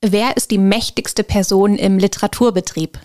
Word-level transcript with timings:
Wer 0.00 0.36
ist 0.36 0.52
die 0.52 0.58
mächtigste 0.58 1.24
Person 1.24 1.74
im 1.74 1.98
Literaturbetrieb? 1.98 3.00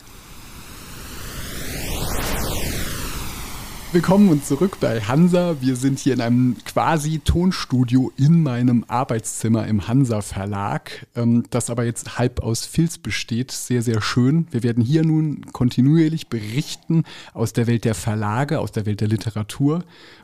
Willkommen 3.92 4.30
und 4.30 4.46
zurück 4.46 4.78
bei 4.80 5.02
Hansa. 5.02 5.56
Wir 5.60 5.76
sind 5.76 5.98
hier 5.98 6.14
in 6.14 6.22
einem 6.22 6.56
quasi 6.66 7.18
Tonstudio 7.18 8.12
in 8.16 8.44
meinem 8.44 8.86
Arbeitszimmer 8.88 9.66
im 9.66 9.88
Hansa 9.88 10.22
Verlag, 10.22 11.08
ähm, 11.16 11.46
das 11.50 11.72
aber 11.72 11.84
jetzt 11.84 12.20
halb 12.20 12.44
aus 12.44 12.68
Filz 12.68 13.00
besteht. 13.00 13.52
Sehr, 13.52 13.82
sehr 13.82 14.00
schön. 14.00 14.48
Wir 14.52 14.62
werden 14.62 14.84
hier 14.84 15.04
nun 15.04 15.48
kontinuierlich 15.52 16.28
berichten 16.28 17.06
aus 17.34 17.54
der 17.54 17.66
Welt 17.66 17.86
der 17.86 17.96
Verlage, 17.96 18.60
aus 18.60 18.72
der 18.72 18.86
Welt 18.86 19.02
der 19.02 19.08
Literatur 19.08 19.84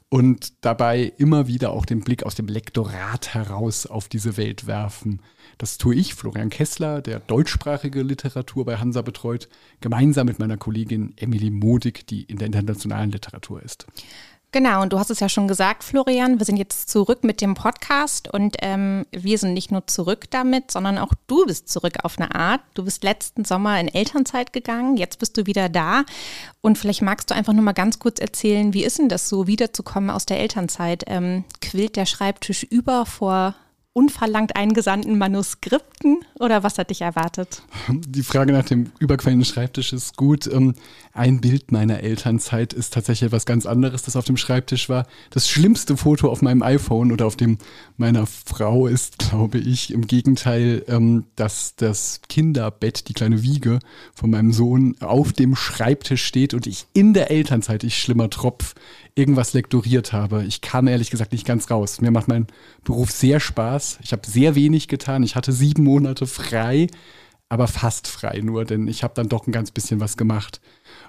und 0.10 0.66
dabei 0.66 1.14
immer 1.18 1.48
wieder 1.48 1.72
auch 1.72 1.86
den 1.86 2.02
Blick 2.02 2.24
aus 2.24 2.34
dem 2.34 2.48
Lektorat 2.48 3.36
heraus 3.36 3.86
auf 3.86 4.08
diese 4.10 4.38
Welt 4.38 4.66
werfen. 4.66 5.22
Das 5.60 5.78
tue 5.78 5.94
ich, 5.94 6.16
Florian 6.16 6.50
Kessler, 6.50 7.02
der 7.02 7.20
deutschsprachige 7.20 8.02
Literatur 8.02 8.66
bei 8.66 8.78
Hansa 8.78 9.04
betreut, 9.04 9.50
gemeinsam 9.82 10.26
mit 10.26 10.40
meiner 10.40 10.58
Kollegin 10.58 11.14
Emily 11.18 11.52
Modig, 11.52 12.08
die 12.08 12.24
in 12.24 12.38
der 12.38 12.48
internationalen 12.48 13.12
Literatur 13.12 13.62
ist. 13.62 13.86
Genau, 14.52 14.82
und 14.82 14.94
du 14.94 14.98
hast 14.98 15.12
es 15.12 15.20
ja 15.20 15.30
schon 15.30 15.48
gesagt, 15.48 15.84
Florian, 15.84 16.40
wir 16.40 16.46
sind 16.46 16.58
jetzt 16.58 16.90
zurück 16.90 17.24
mit 17.24 17.40
dem 17.40 17.54
Podcast 17.54 18.34
und 18.34 18.58
ähm, 18.62 19.06
wir 19.12 19.38
sind 19.38 19.54
nicht 19.54 19.72
nur 19.72 19.86
zurück 19.86 20.26
damit, 20.32 20.72
sondern 20.72 20.98
auch 20.98 21.14
du 21.28 21.46
bist 21.46 21.70
zurück 21.70 21.98
auf 22.02 22.18
eine 22.18 22.34
Art. 22.34 22.62
Du 22.74 22.84
bist 22.84 23.04
letzten 23.04 23.46
Sommer 23.46 23.80
in 23.80 23.88
Elternzeit 23.88 24.52
gegangen, 24.52 24.98
jetzt 24.98 25.20
bist 25.20 25.38
du 25.38 25.46
wieder 25.46 25.70
da 25.70 26.04
und 26.62 26.80
vielleicht 26.80 27.04
magst 27.04 27.30
du 27.30 27.36
einfach 27.36 27.54
nur 27.54 27.64
mal 27.64 27.74
ganz 27.74 28.00
kurz 28.00 28.20
erzählen, 28.20 28.74
wie 28.74 28.84
ist 28.84 28.98
denn 28.98 29.08
das 29.08 29.30
so, 29.30 29.46
wiederzukommen 29.46 30.10
aus 30.10 30.26
der 30.26 30.40
Elternzeit? 30.40 31.04
Ähm, 31.06 31.44
quillt 31.62 31.96
der 31.96 32.08
Schreibtisch 32.08 32.64
über 32.64 33.06
vor 33.06 33.54
unverlangt 33.94 34.56
eingesandten 34.56 35.18
Manuskripten 35.18 36.20
oder 36.40 36.64
was 36.64 36.78
hat 36.78 36.90
dich 36.90 37.02
erwartet? 37.02 37.64
Die 37.90 38.24
Frage 38.24 38.54
nach 38.54 38.64
dem 38.64 38.92
überquellenden 39.00 39.46
Schreibtisch 39.46 39.94
ist 39.94 40.16
gut. 40.16 40.48
Ähm, 40.48 40.76
ein 41.12 41.42
Bild 41.42 41.72
meiner 41.72 42.02
Elternzeit 42.02 42.72
ist 42.72 42.94
tatsächlich 42.94 43.28
etwas 43.28 43.46
ganz 43.46 43.66
anderes, 43.66 44.04
das 44.04 44.16
auf 44.16 44.26
dem 44.26 44.38
Schreibtisch 44.38 44.90
war. 44.90 45.08
Das 45.32 45.50
schlimmste 45.50 45.98
Foto 45.98 46.30
auf 46.30 46.42
meinem 46.42 46.62
iPhone 46.62 47.12
oder 47.12 47.26
auf 47.26 47.36
dem 47.36 47.58
meiner 47.98 48.26
Frau 48.28 48.88
ist, 48.88 49.18
glaube 49.30 49.58
ich, 49.58 49.92
im 49.92 50.06
Gegenteil, 50.06 50.84
ähm, 50.88 51.26
dass 51.36 51.76
das 51.76 52.22
Kinderbett, 52.30 53.10
die 53.10 53.14
kleine 53.14 53.42
Wiege 53.42 53.80
von 54.14 54.30
meinem 54.30 54.54
Sohn 54.54 54.96
auf 55.02 55.34
dem 55.34 55.56
Schreibtisch 55.56 56.24
steht 56.24 56.54
und 56.54 56.68
ich 56.68 56.86
in 56.94 57.14
der 57.14 57.32
Elternzeit, 57.32 57.84
ich 57.84 57.98
schlimmer 57.98 58.30
Tropf, 58.30 58.76
irgendwas 59.20 59.54
lektoriert 59.54 60.14
habe. 60.14 60.44
Ich 60.46 60.62
kam 60.62 60.88
ehrlich 60.88 61.12
gesagt 61.12 61.34
nicht 61.34 61.46
ganz 61.46 61.70
raus. 61.70 62.00
Mir 62.00 62.12
macht 62.12 62.30
mein 62.30 62.48
Beruf 62.84 63.12
sehr 63.12 63.40
Spaß. 63.40 64.00
Ich 64.02 64.14
habe 64.14 64.26
sehr 64.26 64.56
wenig 64.56 64.88
getan. 64.88 65.24
Ich 65.24 65.36
hatte 65.36 65.52
sieben 65.52 65.84
Monate 65.84 66.26
frei, 66.26 66.88
aber 67.50 67.68
fast 67.68 68.08
frei 68.08 68.40
nur, 68.42 68.64
denn 68.64 68.88
ich 68.88 69.04
habe 69.04 69.14
dann 69.16 69.28
doch 69.28 69.46
ein 69.46 69.52
ganz 69.52 69.72
bisschen 69.72 70.00
was 70.00 70.16
gemacht. 70.16 70.62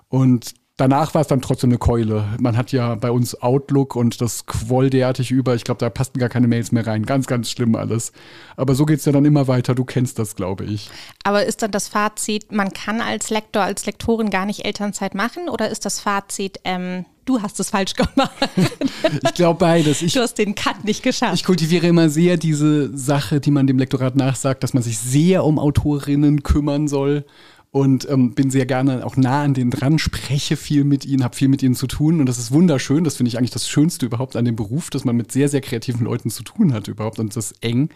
Und 0.08 0.55
danach 0.77 1.14
war 1.14 1.20
es 1.20 1.28
dann 1.28 1.41
trotzdem 1.41 1.70
eine 1.70 1.78
Keule. 1.78 2.25
Man 2.41 2.56
hat 2.56 2.72
ja 2.72 2.94
bei 2.94 3.11
uns 3.11 3.41
Outlook 3.41 3.94
und 3.94 4.20
das 4.20 4.47
quoll 4.47 4.91
derartig 4.91 5.31
über. 5.31 5.55
Ich 5.55 5.64
glaube, 5.64 5.78
da 5.78 5.91
passten 5.91 6.19
gar 6.19 6.28
keine 6.28 6.48
Mails 6.48 6.72
mehr 6.72 6.86
rein. 6.86 7.06
Ganz, 7.06 7.27
ganz 7.27 7.50
schlimm 7.50 7.77
alles. 7.77 8.12
Aber 8.56 8.75
so 8.75 8.86
geht 8.86 8.98
es 8.98 9.05
ja 9.05 9.12
dann 9.12 9.25
immer 9.25 9.47
weiter. 9.47 9.75
Du 9.75 9.84
kennst 9.84 10.19
das, 10.19 10.34
glaube 10.34 10.64
ich. 10.64 10.91
Aber 11.22 11.44
ist 11.44 11.62
dann 11.62 11.70
das 11.70 11.88
Fazit, 11.88 12.50
man 12.50 12.72
kann 12.72 13.00
als 13.00 13.31
Lektor, 13.31 13.62
als 13.62 13.86
Lektorin 13.86 14.31
gar 14.31 14.47
nicht 14.47 14.64
Elternzeit 14.64 15.14
machen? 15.14 15.48
Oder 15.48 15.70
ist 15.70 15.84
das 15.84 16.00
Fazit, 16.00 16.58
ähm, 16.64 17.05
du 17.25 17.43
hast 17.43 17.61
es 17.61 17.71
falsch 17.71 17.95
gemacht. 17.95 18.33
ich 19.23 19.35
glaube 19.35 19.59
beides. 19.59 20.03
Ich, 20.03 20.15
du 20.15 20.21
hast 20.21 20.35
den 20.35 20.55
Cut 20.55 20.85
nicht 20.85 21.03
geschafft. 21.03 21.35
Ich 21.35 21.45
kultiviere 21.45 21.87
immer 21.87 22.09
sehr 22.09 22.37
diese 22.37 22.97
Sache, 22.97 23.41
die 23.41 23.51
man 23.51 23.67
dem 23.67 23.79
Lektorat 23.79 24.17
nachsagt, 24.17 24.62
dass 24.62 24.75
man 24.75 24.83
sich 24.83 24.99
sehr 24.99 25.45
um 25.45 25.59
Autorinnen 25.59 26.43
kümmern 26.43 26.89
soll 26.89 27.25
und 27.73 28.09
ähm, 28.11 28.35
bin 28.35 28.51
sehr 28.51 28.67
gerne 28.67 29.07
auch 29.07 29.17
nah 29.17 29.43
an 29.43 29.55
denen 29.55 29.71
dran, 29.71 29.99
spreche 29.99 30.57
viel 30.57 30.85
mit 30.85 31.05
ihnen, 31.05 31.23
habe 31.23 31.37
viel 31.37 31.49
mit 31.49 31.62
ihnen 31.62 31.75
zu 31.75 31.87
tun 31.87 32.21
und 32.21 32.27
das 32.27 32.39
ist 32.39 32.51
wunderschön. 32.51 33.05
Das 33.05 33.17
finde 33.17 33.29
ich 33.29 33.39
eigentlich 33.39 33.50
das 33.50 33.69
Schönste 33.69 34.06
überhaupt 34.06 34.34
an 34.37 34.44
dem 34.44 34.56
Beruf, 34.56 34.91
dass 34.91 35.05
man 35.05 35.17
mit 35.17 35.31
sehr, 35.31 35.49
sehr 35.49 35.61
kreativen 35.61 36.05
Leuten 36.05 36.31
zu 36.31 36.43
tun 36.43 36.73
hat 36.73 36.89
überhaupt 36.89 37.19
und 37.19 37.37
das 37.37 37.53
ist 37.53 37.65
eng. 37.65 37.91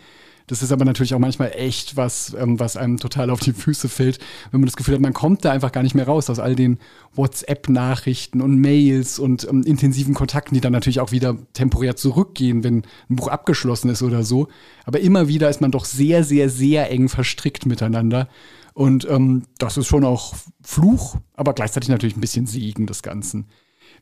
Das 0.46 0.62
ist 0.62 0.72
aber 0.72 0.84
natürlich 0.84 1.14
auch 1.14 1.18
manchmal 1.18 1.52
echt 1.54 1.96
was, 1.96 2.34
ähm, 2.38 2.60
was 2.60 2.76
einem 2.76 2.98
total 2.98 3.30
auf 3.30 3.40
die 3.40 3.52
Füße 3.52 3.88
fällt, 3.88 4.18
wenn 4.50 4.60
man 4.60 4.66
das 4.66 4.76
Gefühl 4.76 4.94
hat, 4.94 5.00
man 5.00 5.14
kommt 5.14 5.44
da 5.44 5.52
einfach 5.52 5.72
gar 5.72 5.82
nicht 5.82 5.94
mehr 5.94 6.06
raus 6.06 6.28
aus 6.28 6.38
all 6.38 6.54
den 6.54 6.78
WhatsApp-Nachrichten 7.14 8.42
und 8.42 8.60
Mails 8.60 9.18
und 9.18 9.48
ähm, 9.48 9.62
intensiven 9.62 10.14
Kontakten, 10.14 10.54
die 10.54 10.60
dann 10.60 10.72
natürlich 10.72 11.00
auch 11.00 11.12
wieder 11.12 11.36
temporär 11.54 11.96
zurückgehen, 11.96 12.62
wenn 12.62 12.82
ein 13.08 13.16
Buch 13.16 13.28
abgeschlossen 13.28 13.88
ist 13.88 14.02
oder 14.02 14.22
so. 14.22 14.48
Aber 14.84 15.00
immer 15.00 15.28
wieder 15.28 15.48
ist 15.48 15.62
man 15.62 15.70
doch 15.70 15.86
sehr, 15.86 16.24
sehr, 16.24 16.50
sehr 16.50 16.90
eng 16.90 17.08
verstrickt 17.08 17.64
miteinander. 17.64 18.28
Und 18.74 19.08
ähm, 19.08 19.44
das 19.58 19.78
ist 19.78 19.86
schon 19.86 20.04
auch 20.04 20.34
Fluch, 20.62 21.16
aber 21.34 21.54
gleichzeitig 21.54 21.88
natürlich 21.88 22.16
ein 22.16 22.20
bisschen 22.20 22.46
Segen 22.46 22.86
des 22.86 23.02
Ganzen. 23.02 23.46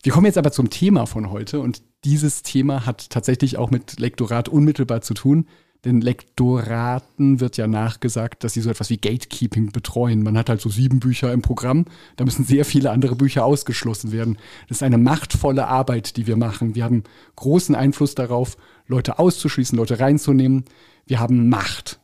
Wir 0.03 0.13
kommen 0.13 0.27
jetzt 0.27 0.39
aber 0.39 0.51
zum 0.51 0.71
Thema 0.71 1.07
von 1.07 1.31
heute 1.31 1.61
und 1.61 1.83
dieses 2.05 2.43
Thema 2.43 2.87
hat 2.87 3.11
tatsächlich 3.11 3.59
auch 3.59 3.71
mit 3.71 4.01
Lektorat 4.01 4.49
unmittelbar 4.49 5.03
zu 5.03 5.15
tun. 5.15 5.47
Den 5.85 6.01
Lektoraten 6.01 7.41
wird 7.41 7.57
ja 7.57 7.67
nachgesagt, 7.67 8.45
dass 8.45 8.53
sie 8.53 8.61
so 8.61 8.71
etwas 8.71 8.89
wie 8.89 8.99
Gatekeeping 8.99 9.73
betreuen. 9.73 10.23
Man 10.23 10.39
hat 10.39 10.49
halt 10.49 10.61
so 10.61 10.69
sieben 10.69 11.01
Bücher 11.01 11.33
im 11.33 11.43
Programm, 11.43 11.87
da 12.17 12.25
müssen 12.25 12.45
sehr 12.45 12.65
viele 12.65 12.93
andere 12.93 13.17
Bücher 13.17 13.45
ausgeschlossen 13.45 14.13
werden. 14.13 14.39
Das 14.69 14.79
ist 14.79 14.83
eine 14.85 14.99
machtvolle 14.99 15.67
Arbeit, 15.67 16.17
die 16.17 16.29
wir 16.29 16.37
machen. 16.37 16.77
Wir 16.77 16.85
haben 16.85 17.03
großen 17.35 17.75
Einfluss 17.75 18.15
darauf, 18.15 18.57
Leute 18.87 19.19
auszuschließen, 19.19 19.77
Leute 19.77 19.99
reinzunehmen. 19.99 20.65
Wir 21.07 21.19
haben 21.19 21.49
Macht. 21.49 21.99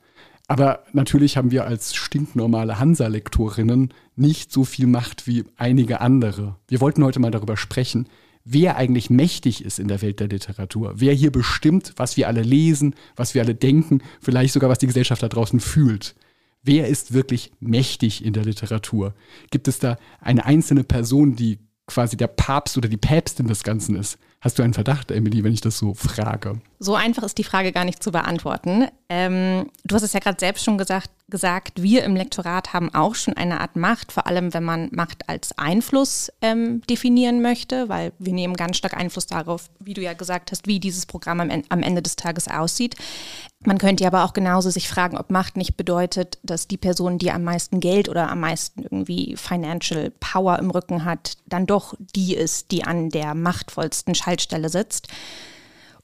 Aber 0.48 0.84
natürlich 0.92 1.36
haben 1.36 1.52
wir 1.52 1.66
als 1.66 1.94
stinknormale 1.94 2.80
Hansa-Lektorinnen 2.80 3.92
nicht 4.16 4.50
so 4.50 4.64
viel 4.64 4.88
Macht 4.88 5.28
wie 5.28 5.44
einige 5.56 6.00
andere. 6.00 6.56
Wir 6.66 6.80
wollten 6.80 7.04
heute 7.04 7.20
mal 7.20 7.30
darüber 7.30 7.56
sprechen, 7.56 8.08
wer 8.50 8.76
eigentlich 8.76 9.10
mächtig 9.10 9.64
ist 9.64 9.78
in 9.78 9.88
der 9.88 10.00
Welt 10.00 10.20
der 10.20 10.28
Literatur, 10.28 10.94
wer 10.96 11.12
hier 11.12 11.30
bestimmt, 11.30 11.92
was 11.96 12.16
wir 12.16 12.28
alle 12.28 12.42
lesen, 12.42 12.94
was 13.14 13.34
wir 13.34 13.42
alle 13.42 13.54
denken, 13.54 14.02
vielleicht 14.20 14.54
sogar 14.54 14.70
was 14.70 14.78
die 14.78 14.86
Gesellschaft 14.86 15.22
da 15.22 15.28
draußen 15.28 15.60
fühlt. 15.60 16.14
Wer 16.62 16.88
ist 16.88 17.12
wirklich 17.12 17.52
mächtig 17.60 18.24
in 18.24 18.32
der 18.32 18.44
Literatur? 18.44 19.14
Gibt 19.50 19.68
es 19.68 19.78
da 19.78 19.98
eine 20.20 20.46
einzelne 20.46 20.82
Person, 20.82 21.36
die 21.36 21.58
quasi 21.86 22.16
der 22.16 22.26
Papst 22.26 22.76
oder 22.76 22.88
die 22.88 22.96
Päpstin 22.96 23.46
des 23.46 23.62
Ganzen 23.62 23.96
ist? 23.96 24.18
Hast 24.40 24.56
du 24.56 24.62
einen 24.62 24.74
Verdacht, 24.74 25.10
Emily, 25.10 25.42
wenn 25.42 25.52
ich 25.52 25.60
das 25.60 25.78
so 25.78 25.94
frage? 25.94 26.60
So 26.78 26.94
einfach 26.94 27.24
ist 27.24 27.38
die 27.38 27.44
Frage 27.44 27.72
gar 27.72 27.84
nicht 27.84 28.04
zu 28.04 28.12
beantworten. 28.12 28.86
Ähm, 29.08 29.68
du 29.82 29.96
hast 29.96 30.02
es 30.02 30.12
ja 30.12 30.20
gerade 30.20 30.38
selbst 30.38 30.64
schon 30.64 30.78
gesagt, 30.78 31.10
gesagt, 31.28 31.82
wir 31.82 32.04
im 32.04 32.14
Lektorat 32.14 32.72
haben 32.72 32.94
auch 32.94 33.16
schon 33.16 33.34
eine 33.34 33.60
Art 33.60 33.74
Macht, 33.74 34.12
vor 34.12 34.28
allem 34.28 34.54
wenn 34.54 34.62
man 34.62 34.90
Macht 34.92 35.28
als 35.28 35.58
Einfluss 35.58 36.30
ähm, 36.40 36.82
definieren 36.82 37.42
möchte, 37.42 37.88
weil 37.88 38.12
wir 38.20 38.32
nehmen 38.32 38.54
ganz 38.54 38.76
stark 38.76 38.96
Einfluss 38.96 39.26
darauf, 39.26 39.70
wie 39.80 39.94
du 39.94 40.02
ja 40.02 40.12
gesagt 40.12 40.52
hast, 40.52 40.68
wie 40.68 40.78
dieses 40.78 41.04
Programm 41.04 41.40
am, 41.40 41.50
am 41.68 41.82
Ende 41.82 42.00
des 42.00 42.14
Tages 42.14 42.46
aussieht. 42.46 42.94
Man 43.64 43.78
könnte 43.78 44.06
aber 44.06 44.24
auch 44.24 44.34
genauso 44.34 44.70
sich 44.70 44.88
fragen, 44.88 45.16
ob 45.16 45.30
Macht 45.30 45.56
nicht 45.56 45.76
bedeutet, 45.76 46.38
dass 46.44 46.68
die 46.68 46.76
Person, 46.76 47.18
die 47.18 47.32
am 47.32 47.42
meisten 47.42 47.80
Geld 47.80 48.08
oder 48.08 48.30
am 48.30 48.40
meisten 48.40 48.84
irgendwie 48.84 49.34
Financial 49.36 50.10
Power 50.20 50.58
im 50.60 50.70
Rücken 50.70 51.04
hat, 51.04 51.36
dann 51.46 51.66
doch 51.66 51.94
die 51.98 52.34
ist, 52.36 52.70
die 52.70 52.84
an 52.84 53.08
der 53.10 53.34
machtvollsten 53.34 54.14
Schaltstelle 54.14 54.68
sitzt. 54.68 55.08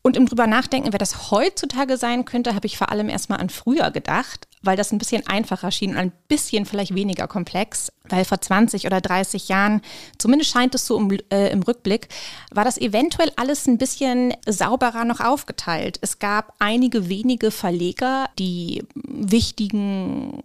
Und 0.07 0.19
im 0.19 0.27
drüber 0.27 0.47
nachdenken, 0.47 0.93
wer 0.93 0.99
das 0.99 1.31
heutzutage 1.31 1.97
sein 1.97 2.27
könnte, 2.27 2.55
habe 2.55 2.67
ich 2.67 2.77
vor 2.77 2.91
allem 2.91 3.09
erstmal 3.09 3.41
an 3.41 3.49
früher 3.49 3.91
gedacht, 3.91 4.47
weil 4.61 4.77
das 4.77 4.93
ein 4.93 4.99
bisschen 4.99 5.27
einfacher 5.27 5.71
schien 5.71 5.93
und 5.93 5.97
ein 5.97 6.13
bisschen 6.29 6.67
vielleicht 6.67 6.95
weniger 6.95 7.27
komplex. 7.27 7.91
Weil 8.11 8.27
vor 8.27 8.39
20 8.39 8.85
oder 8.85 9.01
30 9.01 9.49
Jahren, 9.49 9.81
zumindest 10.19 10.51
scheint 10.51 10.75
es 10.75 10.87
so 10.87 10.99
im, 10.99 11.11
äh, 11.31 11.49
im 11.49 11.63
Rückblick, 11.63 12.09
war 12.53 12.67
das 12.67 12.77
eventuell 12.77 13.33
alles 13.37 13.67
ein 13.67 13.79
bisschen 13.79 14.35
sauberer 14.47 15.07
noch 15.07 15.21
aufgeteilt. 15.21 15.99
Es 16.03 16.19
gab 16.19 16.53
einige 16.59 17.09
wenige 17.09 17.51
Verleger, 17.51 18.29
die 18.39 18.85
wichtigen 18.95 20.43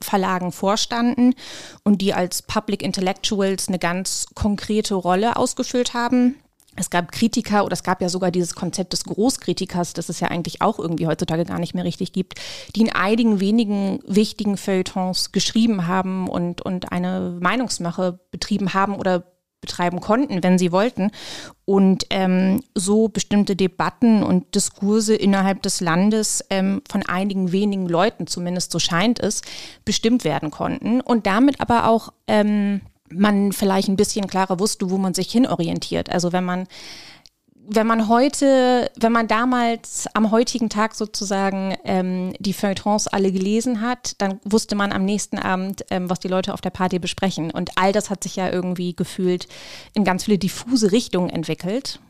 Verlagen 0.00 0.50
vorstanden 0.50 1.34
und 1.82 2.00
die 2.00 2.14
als 2.14 2.40
Public 2.40 2.80
Intellectuals 2.80 3.68
eine 3.68 3.78
ganz 3.78 4.28
konkrete 4.34 4.94
Rolle 4.94 5.36
ausgefüllt 5.36 5.92
haben 5.92 6.36
es 6.76 6.90
gab 6.90 7.12
Kritiker 7.12 7.64
oder 7.64 7.72
es 7.72 7.82
gab 7.82 8.00
ja 8.00 8.08
sogar 8.08 8.30
dieses 8.30 8.54
Konzept 8.54 8.92
des 8.92 9.04
Großkritikers, 9.04 9.92
das 9.92 10.08
es 10.08 10.20
ja 10.20 10.28
eigentlich 10.28 10.62
auch 10.62 10.78
irgendwie 10.78 11.06
heutzutage 11.06 11.44
gar 11.44 11.58
nicht 11.58 11.74
mehr 11.74 11.84
richtig 11.84 12.12
gibt, 12.12 12.40
die 12.74 12.82
in 12.82 12.92
einigen 12.92 13.40
wenigen 13.40 14.00
wichtigen 14.06 14.56
Feuilletons 14.56 15.32
geschrieben 15.32 15.86
haben 15.86 16.28
und, 16.28 16.62
und 16.62 16.92
eine 16.92 17.36
Meinungsmache 17.40 18.18
betrieben 18.30 18.74
haben 18.74 18.96
oder 18.96 19.24
betreiben 19.64 20.00
konnten, 20.00 20.42
wenn 20.42 20.58
sie 20.58 20.72
wollten. 20.72 21.10
Und 21.64 22.04
ähm, 22.10 22.62
so 22.74 23.08
bestimmte 23.08 23.56
Debatten 23.56 24.22
und 24.22 24.54
Diskurse 24.54 25.14
innerhalb 25.14 25.62
des 25.62 25.80
Landes 25.80 26.44
ähm, 26.50 26.82
von 26.90 27.02
einigen 27.02 27.50
wenigen 27.50 27.88
Leuten, 27.88 28.26
zumindest 28.26 28.72
so 28.72 28.78
scheint 28.78 29.20
es, 29.20 29.40
bestimmt 29.86 30.24
werden 30.24 30.50
konnten. 30.50 31.00
Und 31.00 31.26
damit 31.26 31.60
aber 31.62 31.88
auch 31.88 32.12
ähm, 32.26 32.82
man 33.10 33.52
vielleicht 33.52 33.88
ein 33.88 33.96
bisschen 33.96 34.26
klarer 34.26 34.58
wusste, 34.58 34.90
wo 34.90 34.98
man 34.98 35.14
sich 35.14 35.30
hinorientiert. 35.30 36.10
Also 36.10 36.32
wenn 36.32 36.44
man 36.44 36.66
wenn 37.66 37.86
man 37.86 38.08
heute, 38.08 38.90
wenn 38.98 39.12
man 39.12 39.26
damals 39.26 40.06
am 40.12 40.30
heutigen 40.30 40.68
Tag 40.68 40.94
sozusagen 40.94 41.74
ähm, 41.84 42.34
die 42.38 42.52
Feuilletons 42.52 43.06
alle 43.06 43.32
gelesen 43.32 43.80
hat, 43.80 44.20
dann 44.20 44.38
wusste 44.44 44.76
man 44.76 44.92
am 44.92 45.04
nächsten 45.04 45.38
Abend, 45.38 45.84
ähm, 45.90 46.10
was 46.10 46.20
die 46.20 46.28
Leute 46.28 46.52
auf 46.52 46.60
der 46.60 46.70
Party 46.70 46.98
besprechen. 46.98 47.50
Und 47.50 47.70
all 47.76 47.92
das 47.92 48.10
hat 48.10 48.22
sich 48.22 48.36
ja 48.36 48.50
irgendwie 48.50 48.94
gefühlt 48.94 49.48
in 49.94 50.04
ganz 50.04 50.24
viele 50.24 50.38
diffuse 50.38 50.92
Richtungen 50.92 51.30
entwickelt. 51.30 52.00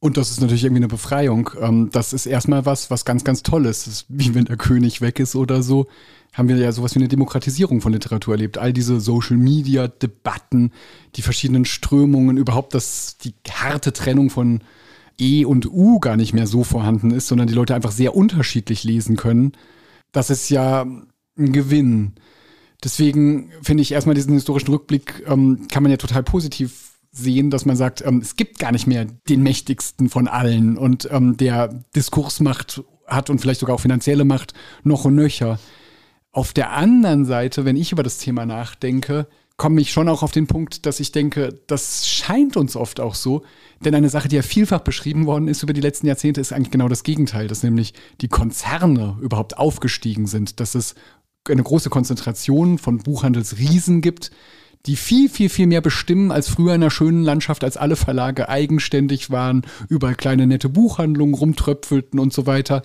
Und 0.00 0.16
das 0.16 0.30
ist 0.30 0.40
natürlich 0.40 0.64
irgendwie 0.64 0.80
eine 0.80 0.88
Befreiung. 0.88 1.50
Ähm, 1.60 1.90
das 1.90 2.12
ist 2.12 2.26
erstmal 2.26 2.66
was, 2.66 2.90
was 2.90 3.04
ganz, 3.04 3.24
ganz 3.24 3.42
toll 3.42 3.66
ist. 3.66 3.86
ist. 3.86 4.04
Wie 4.08 4.34
wenn 4.34 4.44
der 4.44 4.56
König 4.56 5.00
weg 5.00 5.18
ist 5.18 5.34
oder 5.34 5.62
so, 5.62 5.86
haben 6.38 6.48
wir 6.48 6.56
ja 6.56 6.70
sowas 6.70 6.94
wie 6.94 7.00
eine 7.00 7.08
Demokratisierung 7.08 7.80
von 7.80 7.92
Literatur 7.92 8.34
erlebt. 8.34 8.58
All 8.58 8.72
diese 8.72 9.00
Social-Media-Debatten, 9.00 10.72
die 11.16 11.22
verschiedenen 11.22 11.64
Strömungen, 11.64 12.36
überhaupt, 12.36 12.74
dass 12.74 13.18
die 13.18 13.34
harte 13.50 13.92
Trennung 13.92 14.30
von 14.30 14.60
E 15.18 15.44
und 15.44 15.66
U 15.66 15.98
gar 15.98 16.16
nicht 16.16 16.32
mehr 16.32 16.46
so 16.46 16.62
vorhanden 16.62 17.10
ist, 17.10 17.26
sondern 17.26 17.48
die 17.48 17.54
Leute 17.54 17.74
einfach 17.74 17.90
sehr 17.90 18.14
unterschiedlich 18.14 18.84
lesen 18.84 19.16
können. 19.16 19.52
Das 20.12 20.30
ist 20.30 20.48
ja 20.48 20.82
ein 20.82 21.52
Gewinn. 21.52 22.12
Deswegen 22.84 23.50
finde 23.60 23.82
ich 23.82 23.90
erstmal 23.90 24.14
diesen 24.14 24.34
historischen 24.34 24.70
Rückblick, 24.70 25.24
ähm, 25.26 25.66
kann 25.68 25.82
man 25.82 25.90
ja 25.90 25.98
total 25.98 26.22
positiv 26.22 26.92
sehen, 27.10 27.50
dass 27.50 27.64
man 27.66 27.74
sagt, 27.74 28.04
ähm, 28.06 28.18
es 28.18 28.36
gibt 28.36 28.60
gar 28.60 28.70
nicht 28.70 28.86
mehr 28.86 29.06
den 29.28 29.42
mächtigsten 29.42 30.08
von 30.08 30.28
allen 30.28 30.78
und 30.78 31.08
ähm, 31.10 31.36
der 31.36 31.82
Diskursmacht 31.96 32.84
hat 33.08 33.30
und 33.30 33.40
vielleicht 33.40 33.60
sogar 33.60 33.74
auch 33.74 33.80
finanzielle 33.80 34.24
Macht 34.24 34.54
noch 34.84 35.04
und 35.04 35.16
nöcher. 35.16 35.58
Auf 36.38 36.52
der 36.52 36.70
anderen 36.70 37.24
Seite, 37.24 37.64
wenn 37.64 37.74
ich 37.74 37.90
über 37.90 38.04
das 38.04 38.18
Thema 38.18 38.46
nachdenke, 38.46 39.26
komme 39.56 39.80
ich 39.80 39.90
schon 39.90 40.08
auch 40.08 40.22
auf 40.22 40.30
den 40.30 40.46
Punkt, 40.46 40.86
dass 40.86 41.00
ich 41.00 41.10
denke, 41.10 41.58
das 41.66 42.06
scheint 42.06 42.56
uns 42.56 42.76
oft 42.76 43.00
auch 43.00 43.16
so. 43.16 43.42
Denn 43.84 43.92
eine 43.92 44.08
Sache, 44.08 44.28
die 44.28 44.36
ja 44.36 44.42
vielfach 44.42 44.82
beschrieben 44.82 45.26
worden 45.26 45.48
ist 45.48 45.64
über 45.64 45.72
die 45.72 45.80
letzten 45.80 46.06
Jahrzehnte, 46.06 46.40
ist 46.40 46.52
eigentlich 46.52 46.70
genau 46.70 46.86
das 46.86 47.02
Gegenteil, 47.02 47.48
dass 47.48 47.64
nämlich 47.64 47.92
die 48.20 48.28
Konzerne 48.28 49.18
überhaupt 49.20 49.58
aufgestiegen 49.58 50.28
sind, 50.28 50.60
dass 50.60 50.76
es 50.76 50.94
eine 51.48 51.64
große 51.64 51.90
Konzentration 51.90 52.78
von 52.78 52.98
Buchhandelsriesen 52.98 54.00
gibt, 54.00 54.30
die 54.88 54.96
viel, 54.96 55.28
viel, 55.28 55.50
viel 55.50 55.66
mehr 55.66 55.82
bestimmen 55.82 56.32
als 56.32 56.48
früher 56.48 56.74
in 56.74 56.82
einer 56.82 56.90
schönen 56.90 57.22
Landschaft, 57.22 57.62
als 57.62 57.76
alle 57.76 57.94
Verlage 57.94 58.48
eigenständig 58.48 59.30
waren, 59.30 59.62
überall 59.88 60.14
kleine 60.14 60.46
nette 60.46 60.70
Buchhandlungen 60.70 61.34
rumtröpfelten 61.34 62.18
und 62.18 62.32
so 62.32 62.46
weiter. 62.46 62.82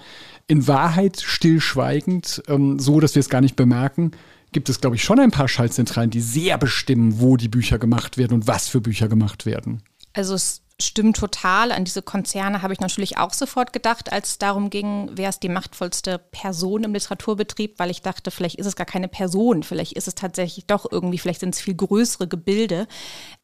In 0.48 0.68
Wahrheit 0.68 1.22
stillschweigend, 1.22 2.44
ähm, 2.50 2.78
so 2.78 3.00
dass 3.00 3.16
wir 3.16 3.22
es 3.22 3.30
gar 3.30 3.40
nicht 3.40 3.56
bemerken, 3.56 4.12
gibt 4.52 4.68
es, 4.68 4.82
glaube 4.82 4.98
ich, 4.98 5.04
schon 5.04 5.20
ein 5.20 5.32
paar 5.32 5.48
Schaltzentralen, 5.48 6.10
die 6.10 6.20
sehr 6.20 6.58
bestimmen, 6.58 7.22
wo 7.22 7.38
die 7.38 7.48
Bücher 7.48 7.80
gemacht 7.80 8.18
werden 8.18 8.34
und 8.34 8.48
was 8.48 8.68
für 8.68 8.82
Bücher 8.82 9.08
gemacht 9.08 9.46
werden. 9.46 9.82
Also 10.12 10.36
es 10.36 10.63
stimmt 10.82 11.18
total. 11.18 11.72
An 11.72 11.86
diese 11.86 12.02
Konzerne 12.02 12.62
habe 12.62 12.74
ich 12.74 12.80
natürlich 12.80 13.18
auch 13.18 13.34
sofort 13.34 13.74
gedacht, 13.74 14.12
als 14.12 14.30
es 14.30 14.38
darum 14.38 14.70
ging, 14.70 15.10
wer 15.14 15.30
ist 15.30 15.44
die 15.44 15.50
machtvollste 15.50 16.18
Person 16.18 16.84
im 16.84 16.94
Literaturbetrieb, 16.94 17.80
weil 17.80 17.92
ich 17.92 18.02
dachte, 18.02 18.32
vielleicht 18.32 18.56
ist 18.56 18.66
es 18.66 18.76
gar 18.76 18.86
keine 18.86 19.08
Person, 19.08 19.64
vielleicht 19.64 19.94
ist 19.94 20.08
es 20.08 20.16
tatsächlich 20.16 20.66
doch 20.66 20.86
irgendwie, 20.90 21.18
vielleicht 21.18 21.42
sind 21.42 21.56
es 21.56 21.62
viel 21.62 21.76
größere 21.76 22.28
Gebilde. 22.28 22.88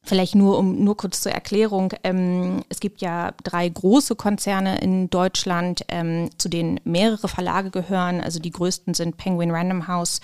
Vielleicht 0.02 0.34
nur 0.34 0.58
um 0.58 0.84
nur 0.84 0.96
kurz 0.98 1.22
zur 1.22 1.34
Erklärung. 1.34 1.94
Ähm, 2.04 2.64
es 2.70 2.80
gibt 2.80 3.02
ja 3.02 3.34
drei 3.44 3.68
große 3.68 4.16
Konzerne 4.16 4.80
in 4.80 5.10
Deutschland, 5.10 5.84
ähm, 5.90 6.30
zu 6.38 6.50
denen 6.50 6.80
mehrere 6.84 7.28
Verlage 7.28 7.70
gehören. 7.70 8.22
Also 8.22 8.40
die 8.40 8.52
größten 8.52 8.94
sind 8.94 9.18
Penguin 9.18 9.52
Random 9.52 9.88
House, 9.88 10.22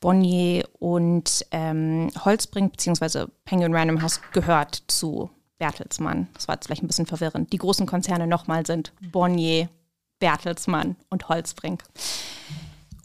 Bonnier 0.00 0.64
und 0.78 1.44
ähm, 1.50 2.10
Holzbrink, 2.24 2.72
beziehungsweise 2.72 3.28
Penguin 3.44 3.74
Random 3.74 4.00
House 4.00 4.20
gehört 4.32 4.82
zu 4.86 5.30
Bertelsmann. 5.58 6.28
Das 6.34 6.48
war 6.48 6.56
jetzt 6.56 6.66
vielleicht 6.66 6.82
ein 6.82 6.86
bisschen 6.86 7.06
verwirrend. 7.06 7.52
Die 7.52 7.58
großen 7.58 7.86
Konzerne 7.86 8.26
nochmal 8.26 8.66
sind 8.66 8.92
Bonnier, 9.12 9.68
Bertelsmann 10.18 10.96
und 11.10 11.28
Holzbrink. 11.28 11.82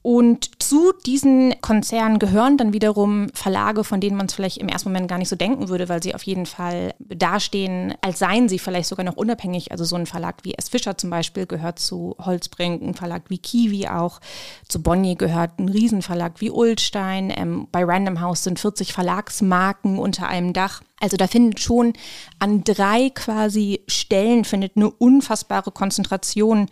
Und 0.04 0.50
zu 0.64 0.94
diesen 1.06 1.54
Konzernen 1.62 2.18
gehören 2.18 2.58
dann 2.58 2.74
wiederum 2.74 3.28
Verlage, 3.36 3.84
von 3.84 4.02
denen 4.02 4.18
man 4.18 4.26
es 4.26 4.34
vielleicht 4.34 4.58
im 4.58 4.68
ersten 4.68 4.90
Moment 4.90 5.08
gar 5.08 5.20
nicht 5.20 5.30
so 5.30 5.36
denken 5.36 5.70
würde, 5.70 5.90
weil 5.90 6.02
sie 6.02 6.16
auf 6.16 6.24
jeden 6.24 6.48
Fall 6.48 6.96
dastehen, 6.98 7.94
als 8.02 8.18
seien 8.18 8.50
sie 8.50 8.58
vielleicht 8.58 8.90
sogar 8.90 9.06
noch 9.06 9.16
unabhängig. 9.16 9.72
Also 9.72 9.84
so 9.84 9.96
ein 9.96 10.08
Verlag 10.08 10.38
wie 10.44 10.56
S. 10.56 10.70
Fischer 10.70 10.98
zum 10.98 11.12
Beispiel 11.12 11.46
gehört 11.46 11.78
zu 11.78 12.16
Holzbrink, 12.20 12.82
ein 12.82 12.96
Verlag 12.96 13.24
wie 13.30 13.38
Kiwi 13.38 13.90
auch. 13.90 14.20
Zu 14.68 14.82
Bonnier 14.82 15.16
gehört 15.16 15.60
ein 15.60 15.70
Riesenverlag 15.70 16.34
wie 16.42 16.50
Ulstein. 16.50 17.32
Ähm, 17.36 17.68
bei 17.72 17.84
Random 17.84 18.22
House 18.22 18.44
sind 18.44 18.60
40 18.60 18.94
Verlagsmarken 18.94 20.00
unter 20.00 20.28
einem 20.28 20.54
Dach. 20.54 20.82
Also 21.00 21.16
da 21.16 21.28
findet 21.28 21.60
schon 21.60 21.94
an 22.40 22.64
drei 22.64 23.12
quasi 23.12 23.82
Stellen 23.88 24.46
findet 24.46 24.78
eine 24.78 24.90
unfassbare 24.90 25.72
Konzentration 25.72 26.70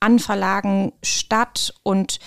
an 0.00 0.20
Verlagen 0.20 0.92
statt 1.02 1.74
und 1.82 2.20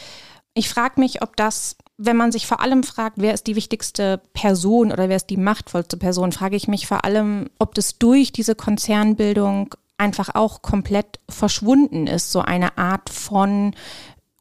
ich 0.54 0.70
frage 0.70 1.00
mich, 1.00 1.22
ob 1.22 1.36
das, 1.38 1.78
wenn 1.98 2.18
man 2.18 2.32
sich 2.32 2.48
vor 2.48 2.62
allem 2.62 2.84
fragt, 2.84 3.18
wer 3.20 3.34
ist 3.34 3.48
die 3.48 3.56
wichtigste 3.56 4.22
Person 4.34 4.92
oder 4.92 5.10
wer 5.10 5.16
ist 5.16 5.30
die 5.30 5.38
machtvollste 5.38 5.98
Person, 5.98 6.32
frage 6.32 6.56
ich 6.56 6.68
mich 6.68 6.88
vor 6.88 7.06
allem, 7.06 7.50
ob 7.60 7.76
das 7.76 7.98
durch 7.98 8.32
diese 8.32 8.56
Konzernbildung 8.56 9.76
einfach 9.98 10.34
auch 10.34 10.62
komplett 10.62 11.20
verschwunden 11.30 12.08
ist, 12.08 12.32
so 12.32 12.42
eine 12.42 12.78
Art 12.78 13.10
von 13.10 13.76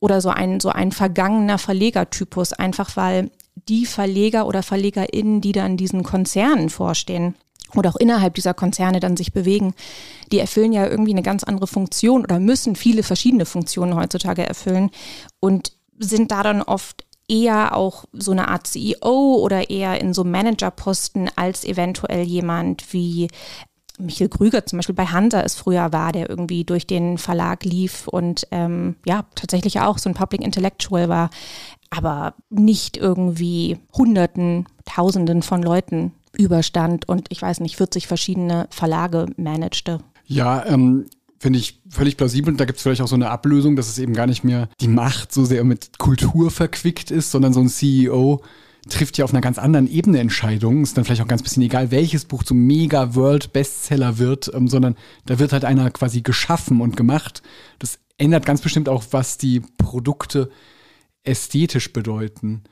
oder 0.01 0.21
so 0.21 0.31
ein, 0.31 0.61
so 0.61 0.71
ein 0.71 0.93
vergangener 0.93 1.59
Verlegertypus, 1.59 2.55
einfach 2.55 2.97
weil 2.97 3.31
die 3.69 3.85
Verleger 3.85 4.47
oder 4.47 4.63
VerlegerInnen, 4.63 5.43
die 5.43 5.53
dann 5.53 5.77
diesen 5.77 6.03
Konzernen 6.03 6.71
vorstehen, 6.71 7.35
oder 7.77 7.91
auch 7.91 7.97
innerhalb 7.97 8.35
dieser 8.35 8.55
Konzerne 8.55 9.01
dann 9.01 9.17
sich 9.17 9.33
bewegen, 9.33 9.75
die 10.33 10.39
erfüllen 10.39 10.73
ja 10.73 10.87
irgendwie 10.87 11.13
eine 11.13 11.23
ganz 11.23 11.45
andere 11.45 11.67
Funktion 11.67 12.23
oder 12.23 12.41
müssen 12.41 12.75
viele 12.75 13.03
verschiedene 13.03 13.47
Funktionen 13.47 13.95
heutzutage 13.95 14.47
erfüllen. 14.47 14.91
Und 15.39 15.73
sind 16.01 16.33
da 16.33 16.43
dann 16.43 16.63
oft 16.63 17.05
eher 17.29 17.77
auch 17.77 18.05
so 18.13 18.33
eine 18.33 18.49
Art 18.49 18.67
CEO 18.67 19.37
oder 19.37 19.71
eher 19.71 20.01
in 20.01 20.13
so 20.13 20.25
Managerposten 20.25 21.31
als 21.37 21.65
eventuell 21.65 22.25
jemand 22.25 22.93
wie 22.93 23.29
Michael 23.99 24.31
Krüger 24.31 24.67
zum 24.67 24.79
Beispiel 24.79 24.95
bei 24.95 25.07
Hansa 25.07 25.43
es 25.43 25.55
früher 25.55 25.93
war, 25.93 26.13
der 26.13 26.29
irgendwie 26.29 26.65
durch 26.65 26.87
den 26.87 27.19
Verlag 27.19 27.65
lief 27.65 28.09
und 28.09 28.47
ähm, 28.51 28.97
ja, 29.07 29.25
tatsächlich 29.35 29.81
auch 29.81 29.99
so 29.99 30.09
ein 30.09 30.15
Public 30.15 30.43
Intellectual 30.43 31.09
war, 31.09 31.31
aber 31.91 32.35
nicht 32.49 32.97
irgendwie 32.97 33.79
Hunderten, 33.93 34.67
Tausenden 34.87 35.43
von 35.43 35.63
Leuten 35.63 36.13
überstand 36.37 37.09
und 37.09 37.27
ich 37.31 37.43
weiß 37.43 37.61
nicht, 37.61 37.77
40 37.77 38.07
verschiedene 38.07 38.67
Verlage 38.71 39.27
managte. 39.37 40.01
Ja, 40.25 40.65
ähm, 40.67 41.07
finde 41.41 41.59
ich 41.59 41.81
völlig 41.89 42.19
plausibel. 42.19 42.53
Und 42.53 42.61
da 42.61 42.67
gibt 42.67 42.77
es 42.77 42.83
vielleicht 42.83 43.01
auch 43.01 43.09
so 43.09 43.17
eine 43.17 43.31
Ablösung, 43.31 43.75
dass 43.75 43.89
es 43.89 43.99
eben 43.99 44.13
gar 44.13 44.27
nicht 44.27 44.45
mehr 44.45 44.69
die 44.81 44.89
Macht 44.89 45.33
so 45.33 45.45
sehr 45.45 45.65
mit 45.65 45.99
Kultur 45.99 46.51
verquickt 46.51 47.11
ist, 47.11 47.31
sondern 47.31 47.55
so 47.55 47.61
ein 47.61 47.69
CEO 47.69 48.43
trifft 48.89 49.19
ja 49.19 49.25
auf 49.25 49.33
einer 49.33 49.41
ganz 49.41 49.59
anderen 49.59 49.91
Ebene 49.91 50.21
Entscheidungen. 50.21 50.83
Ist 50.83 50.97
dann 50.97 51.05
vielleicht 51.05 51.23
auch 51.23 51.29
ganz 51.29 51.43
bisschen 51.43 51.63
egal, 51.63 51.91
welches 51.91 52.27
Buch 52.27 52.45
zum 52.45 52.59
Mega-World-Bestseller 52.67 54.19
wird, 54.19 54.53
ähm, 54.55 54.69
sondern 54.69 54.97
da 55.27 55.39
wird 55.39 55.53
halt 55.53 55.65
einer 55.65 55.91
quasi 55.91 56.21
geschaffen 56.21 56.83
und 56.83 56.97
gemacht. 56.97 57.43
Das 57.79 57.99
ändert 58.19 58.45
ganz 58.45 58.61
bestimmt 58.61 58.89
auch, 58.89 59.05
was 59.11 59.39
die 59.39 59.61
Produkte 59.79 60.51
ästhetisch 61.25 61.93
bedeuten. 61.93 62.65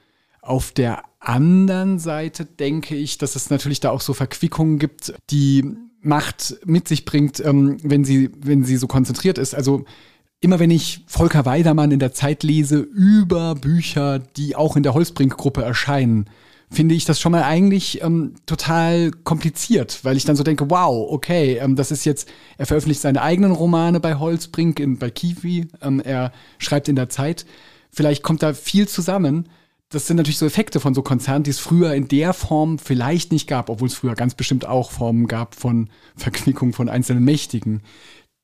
Auf 0.43 0.73
der 0.73 1.05
anderen 1.21 1.99
Seite 1.99 2.45
denke 2.45 2.97
ich, 2.97 3.19
dass 3.19 3.35
es 3.35 3.51
natürlich 3.51 3.81
da 3.81 3.91
auch 3.91 4.01
so 4.01 4.15
Verquickungen 4.15 4.79
gibt, 4.79 5.15
die 5.31 5.75
Macht 6.01 6.57
mit 6.65 6.89
sich 6.89 7.05
bringt, 7.05 7.41
ähm, 7.45 7.79
wenn, 7.83 8.05
sie, 8.05 8.31
wenn 8.41 8.65
sie 8.65 8.77
so 8.77 8.87
konzentriert 8.87 9.39
ist. 9.39 9.55
Also 9.55 9.85
immer 10.41 10.59
wenn 10.59 10.71
ich 10.71 11.05
Volker 11.07 11.45
Weidermann 11.45 11.91
in 11.91 11.99
der 11.99 12.13
Zeit 12.13 12.43
lese 12.43 12.79
über 12.79 13.55
Bücher, 13.55 14.19
die 14.19 14.55
auch 14.57 14.77
in 14.77 14.83
der 14.83 14.95
Holzbrink-Gruppe 14.95 15.63
erscheinen, 15.63 16.31
finde 16.71 16.95
ich 16.95 17.05
das 17.05 17.19
schon 17.19 17.33
mal 17.33 17.45
eigentlich 17.45 18.03
ähm, 18.03 18.35
total 18.47 19.11
kompliziert, 19.11 20.01
weil 20.03 20.17
ich 20.17 20.25
dann 20.25 20.37
so 20.37 20.43
denke, 20.43 20.71
wow, 20.71 21.11
okay, 21.11 21.57
ähm, 21.57 21.77
das 21.77 21.91
ist 21.91 22.05
jetzt, 22.05 22.29
er 22.59 22.67
veröffentlicht 22.67 23.01
seine 23.01 23.23
eigenen 23.23 23.53
Romane 23.53 24.01
bei 24.01 24.17
Holzbrink, 24.17 24.79
in, 24.79 24.99
bei 24.99 25.11
Kiwi, 25.11 25.69
ähm, 25.81 26.01
er 26.01 26.33
schreibt 26.59 26.89
in 26.89 26.97
der 26.97 27.09
Zeit. 27.09 27.47
Vielleicht 27.91 28.23
kommt 28.23 28.43
da 28.43 28.53
viel 28.53 28.87
zusammen 28.87 29.49
das 29.91 30.07
sind 30.07 30.19
natürlich 30.19 30.39
so 30.39 30.47
Effekte 30.47 30.81
von 30.81 30.95
so 30.95 31.03
Konzernen, 31.03 31.45
die 31.45 31.51
es 31.51 31.59
früher 31.59 31.95
in 31.95 32.09
der 32.09 32.35
Form 32.35 32.79
vielleicht 32.79 33.33
nicht 33.33 33.49
gab, 33.49 33.71
obwohl 33.71 33.89
es 33.89 33.95
früher 33.95 34.15
ganz 34.15 34.35
bestimmt 34.35 34.67
auch 34.67 34.91
Formen 34.91 35.27
gab 35.27 35.55
von 35.55 35.89
Verquickung 36.17 36.73
von 36.75 36.89
einzelnen 36.89 37.25
Mächtigen. 37.25 37.83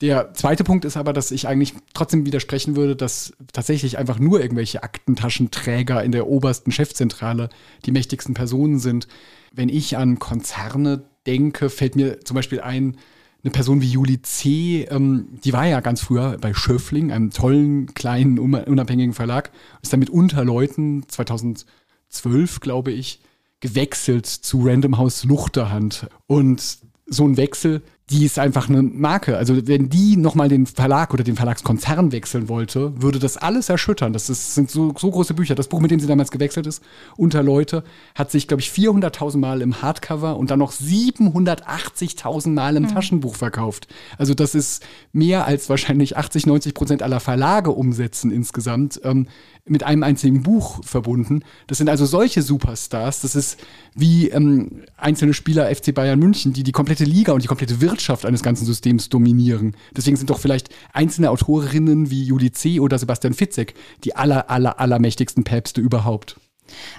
Der 0.01 0.35
zweite 0.35 0.65
Punkt 0.65 0.85
ist 0.85 0.97
aber, 0.97 1.13
dass 1.13 1.31
ich 1.31 1.47
eigentlich 1.47 1.75
trotzdem 1.93 2.27
widersprechen 2.27 2.77
würde, 2.77 2.97
dass 2.97 3.33
tatsächlich 3.53 3.97
einfach 3.99 4.19
nur 4.19 4.41
irgendwelche 4.41 4.83
Aktentaschenträger 4.83 6.03
in 6.03 6.13
der 6.13 6.27
obersten 6.27 6.73
Chefzentrale 6.73 7.49
die 7.85 7.93
mächtigsten 7.93 8.35
Personen 8.35 8.79
sind. 8.79 9.07
Wenn 9.53 9.69
ich 9.69 9.97
an 9.97 10.19
Konzerne 10.19 11.05
denke, 11.27 11.71
fällt 11.71 11.95
mir 11.95 12.21
zum 12.25 12.35
Beispiel 12.35 12.61
ein, 12.61 12.97
eine 13.45 13.53
Person 13.53 13.83
wie 13.83 13.91
Julie 13.91 14.23
C., 14.23 14.85
ähm, 14.91 15.29
die 15.45 15.53
war 15.53 15.67
ja 15.67 15.81
ganz 15.81 16.01
früher 16.01 16.39
bei 16.41 16.55
Schöffling, 16.55 17.13
einem 17.13 17.31
tollen, 17.31 17.93
kleinen, 17.93 18.39
unabhängigen 18.39 19.13
Verlag, 19.13 19.51
ist 19.83 19.93
dann 19.93 20.01
mit 20.01 20.09
Unterleuten 20.09 21.07
2012, 21.09 22.61
glaube 22.61 22.91
ich, 22.91 23.21
gewechselt 23.61 24.27
zu 24.27 24.63
Random 24.65 24.97
House 24.97 25.25
Luchterhand. 25.25 26.07
Und 26.27 26.79
so 27.07 27.27
ein 27.27 27.37
Wechsel 27.37 27.83
die 28.11 28.27
ist 28.27 28.39
einfach 28.39 28.69
eine 28.69 28.83
Marke. 28.83 29.39
Also 29.39 29.67
wenn 29.67 29.89
die 29.89 30.19
nochmal 30.19 30.51
den 30.51 30.67
Verlag 30.67 31.15
oder 31.15 31.25
den 31.25 31.37
Verlagskonzern 31.37 32.13
wechseln 32.13 32.51
wollte, 32.51 33.01
würde 33.01 33.19
das 33.19 33.39
alles 33.39 33.71
erschüttern. 33.71 34.13
Das 34.13 34.29
ist, 34.29 34.55
sind 34.55 34.71
so, 34.71 34.93
so 34.99 35.11
große 35.11 35.33
Bücher. 35.33 35.55
Das 35.55 35.69
Buch, 35.69 35.81
mit 35.81 35.91
dem 35.91 36.01
sie 36.01 36.07
damals 36.07 36.31
gewechselt 36.31 36.67
ist, 36.67 36.83
unter 37.17 37.43
Leute, 37.43 37.83
hat 38.15 38.31
sich, 38.31 38.47
glaube 38.47 38.61
ich, 38.61 38.69
400.000 38.69 39.39
Mal 39.39 39.63
im 39.63 39.81
Hardcover 39.81 40.37
und 40.37 40.51
dann 40.51 40.59
noch 40.59 40.73
780.000 40.73 42.51
Mal 42.51 42.77
im 42.77 42.83
mhm. 42.83 42.89
Taschenbuch 42.89 43.37
verkauft. 43.37 43.89
Also 44.19 44.35
das 44.35 44.55
ist 44.55 44.85
mehr 45.13 45.47
als 45.47 45.71
wahrscheinlich 45.71 46.19
80, 46.19 46.45
90 46.45 46.75
Prozent 46.75 47.03
aller 47.03 47.21
Verlage 47.21 47.71
umsetzen 47.71 48.31
insgesamt. 48.31 49.01
Ähm, 49.03 49.29
mit 49.67 49.83
einem 49.83 50.03
einzigen 50.03 50.43
Buch 50.43 50.85
verbunden. 50.85 51.43
Das 51.69 51.79
sind 51.79 51.89
also 51.89 52.05
solche 52.05 52.43
Superstars. 52.43 53.23
Das 53.23 53.35
ist 53.35 53.59
wie 53.95 54.29
ähm, 54.29 54.83
einzelne 54.99 55.33
Spieler 55.33 55.75
FC 55.75 55.95
Bayern 55.95 56.19
München, 56.19 56.53
die 56.53 56.65
die 56.65 56.73
komplette 56.73 57.05
Liga 57.05 57.33
und 57.33 57.43
die 57.43 57.49
komplette 57.49 57.81
Wirtschaft 57.81 57.94
eines 58.25 58.43
ganzen 58.43 58.67
Systems 58.67 59.09
dominieren. 59.09 59.77
Deswegen 59.97 60.17
sind 60.17 60.31
doch 60.31 60.39
vielleicht 60.39 60.69
einzelne 60.93 61.31
Autorinnen 61.31 62.11
wie 62.11 62.25
Julie 62.25 62.53
C. 62.53 62.81
oder 62.81 62.99
Sebastian 62.99 63.35
Fitzek 63.35 63.75
die 64.05 64.17
aller, 64.17 64.51
aller, 64.51 64.81
allermächtigsten 64.81 65.45
Päpste 65.45 65.81
überhaupt. 65.81 66.37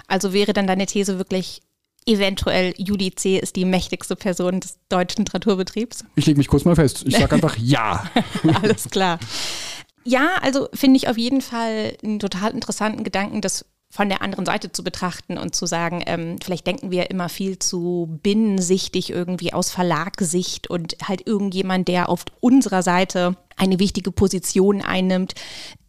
Also 0.06 0.32
wäre 0.32 0.52
dann 0.52 0.66
deine 0.66 0.86
These 0.86 1.18
wirklich 1.18 1.62
eventuell 2.06 2.72
Julie 2.76 3.14
C. 3.14 3.38
ist 3.38 3.56
die 3.56 3.64
mächtigste 3.64 4.16
Person 4.16 4.60
des 4.60 4.78
deutschen 4.88 5.24
Literaturbetriebs? 5.24 6.04
Ich 6.14 6.26
lege 6.26 6.38
mich 6.38 6.48
kurz 6.48 6.64
mal 6.64 6.76
fest. 6.76 7.04
Ich 7.06 7.16
sage 7.16 7.34
einfach 7.34 7.56
ja. 7.58 8.04
Alles 8.62 8.88
klar. 8.90 9.18
Ja, 10.04 10.36
also 10.40 10.68
finde 10.72 10.98
ich 10.98 11.08
auf 11.08 11.18
jeden 11.18 11.40
Fall 11.40 11.96
einen 12.02 12.20
total 12.20 12.52
interessanten 12.52 13.02
Gedanken, 13.02 13.40
das 13.40 13.64
von 13.88 14.08
der 14.08 14.20
anderen 14.20 14.44
Seite 14.44 14.72
zu 14.72 14.84
betrachten 14.84 15.38
und 15.38 15.54
zu 15.54 15.66
sagen, 15.66 16.02
ähm, 16.06 16.36
vielleicht 16.42 16.66
denken 16.66 16.90
wir 16.90 17.10
immer 17.10 17.28
viel 17.28 17.58
zu 17.58 18.18
binnensichtig 18.22 19.10
irgendwie 19.10 19.52
aus 19.52 19.70
Verlagssicht 19.70 20.68
und 20.68 20.96
halt 21.02 21.26
irgendjemand, 21.26 21.88
der 21.88 22.08
auf 22.08 22.24
unserer 22.40 22.82
Seite 22.82 23.36
eine 23.56 23.78
wichtige 23.78 24.12
Position 24.12 24.82
einnimmt, 24.82 25.34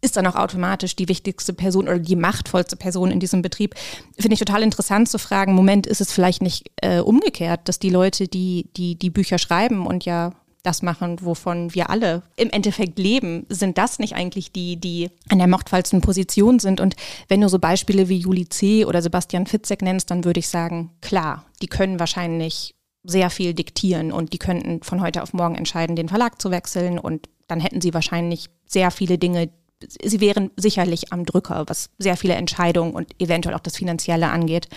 ist 0.00 0.16
dann 0.16 0.26
auch 0.26 0.36
automatisch 0.36 0.96
die 0.96 1.08
wichtigste 1.08 1.52
Person 1.52 1.86
oder 1.86 1.98
die 1.98 2.16
machtvollste 2.16 2.76
Person 2.76 3.10
in 3.10 3.20
diesem 3.20 3.42
Betrieb. 3.42 3.74
Finde 4.18 4.34
ich 4.34 4.38
total 4.38 4.62
interessant 4.62 5.08
zu 5.08 5.18
fragen, 5.18 5.52
Moment, 5.52 5.86
ist 5.86 6.00
es 6.00 6.12
vielleicht 6.12 6.40
nicht 6.40 6.70
äh, 6.76 7.00
umgekehrt, 7.00 7.68
dass 7.68 7.78
die 7.78 7.90
Leute, 7.90 8.26
die, 8.26 8.70
die 8.76 8.96
die 8.96 9.10
Bücher 9.10 9.38
schreiben 9.38 9.86
und 9.86 10.06
ja 10.06 10.32
das 10.62 10.82
machen, 10.82 11.18
wovon 11.22 11.74
wir 11.74 11.90
alle 11.90 12.22
im 12.36 12.50
Endeffekt 12.50 12.98
leben, 12.98 13.46
sind 13.48 13.78
das 13.78 13.98
nicht 13.98 14.14
eigentlich 14.14 14.52
die, 14.52 14.76
die 14.76 15.10
an 15.28 15.38
der 15.38 15.46
machtvollsten 15.46 16.00
Position 16.00 16.58
sind? 16.58 16.80
Und 16.80 16.96
wenn 17.28 17.40
du 17.40 17.48
so 17.48 17.58
Beispiele 17.58 18.08
wie 18.08 18.18
Juli 18.18 18.48
C. 18.48 18.84
oder 18.84 19.02
Sebastian 19.02 19.46
Fitzek 19.46 19.82
nennst, 19.82 20.10
dann 20.10 20.24
würde 20.24 20.40
ich 20.40 20.48
sagen, 20.48 20.90
klar, 21.00 21.44
die 21.62 21.68
können 21.68 22.00
wahrscheinlich 22.00 22.74
sehr 23.04 23.30
viel 23.30 23.54
diktieren 23.54 24.12
und 24.12 24.32
die 24.32 24.38
könnten 24.38 24.82
von 24.82 25.00
heute 25.00 25.22
auf 25.22 25.32
morgen 25.32 25.54
entscheiden, 25.54 25.96
den 25.96 26.08
Verlag 26.08 26.40
zu 26.40 26.50
wechseln 26.50 26.98
und 26.98 27.28
dann 27.46 27.60
hätten 27.60 27.80
sie 27.80 27.94
wahrscheinlich 27.94 28.50
sehr 28.66 28.90
viele 28.90 29.16
Dinge, 29.16 29.48
sie 30.02 30.20
wären 30.20 30.50
sicherlich 30.56 31.12
am 31.12 31.24
Drücker, 31.24 31.64
was 31.66 31.90
sehr 31.98 32.16
viele 32.16 32.34
Entscheidungen 32.34 32.92
und 32.92 33.08
eventuell 33.20 33.54
auch 33.54 33.60
das 33.60 33.76
Finanzielle 33.76 34.28
angeht. 34.28 34.68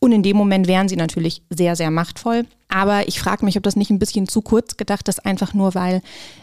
Und 0.00 0.12
in 0.12 0.22
dem 0.22 0.36
Moment 0.36 0.66
wären 0.66 0.88
sie 0.88 0.96
natürlich 0.96 1.42
sehr, 1.48 1.76
sehr 1.76 1.90
machtvoll. 1.90 2.44
Aber 2.68 3.08
ich 3.08 3.20
frage 3.20 3.44
mich, 3.44 3.56
ob 3.56 3.62
das 3.62 3.76
nicht 3.76 3.90
ein 3.90 3.98
bisschen 3.98 4.28
zu 4.28 4.42
kurz 4.42 4.76
gedacht 4.76 5.08
ist, 5.08 5.24
einfach 5.24 5.54
nur 5.54 5.74
weil, 5.74 6.02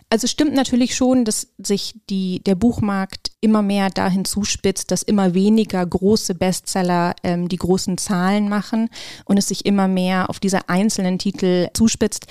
also 0.10 0.26
stimmt 0.26 0.54
natürlich 0.54 0.96
schon, 0.96 1.26
dass 1.26 1.50
sich 1.58 1.94
die, 2.10 2.42
der 2.44 2.56
Buchmarkt 2.56 3.32
immer 3.40 3.62
mehr 3.62 3.90
dahin 3.90 4.26
zuspitzt, 4.26 4.90
dass 4.90 5.04
immer 5.04 5.34
weniger 5.34 5.86
große 5.86 6.34
Bestseller 6.34 7.14
ähm, 7.24 7.50
die 7.50 7.58
großen 7.58 7.98
Zahlen 7.98 8.50
machen 8.50 8.90
und 9.26 9.38
es 9.38 9.50
sich 9.50 9.66
immer 9.66 9.88
mehr 9.88 10.30
auf 10.30 10.40
diese 10.40 10.70
einzelnen 10.70 11.20
Titel 11.20 11.68
zuspitzt. 11.74 12.28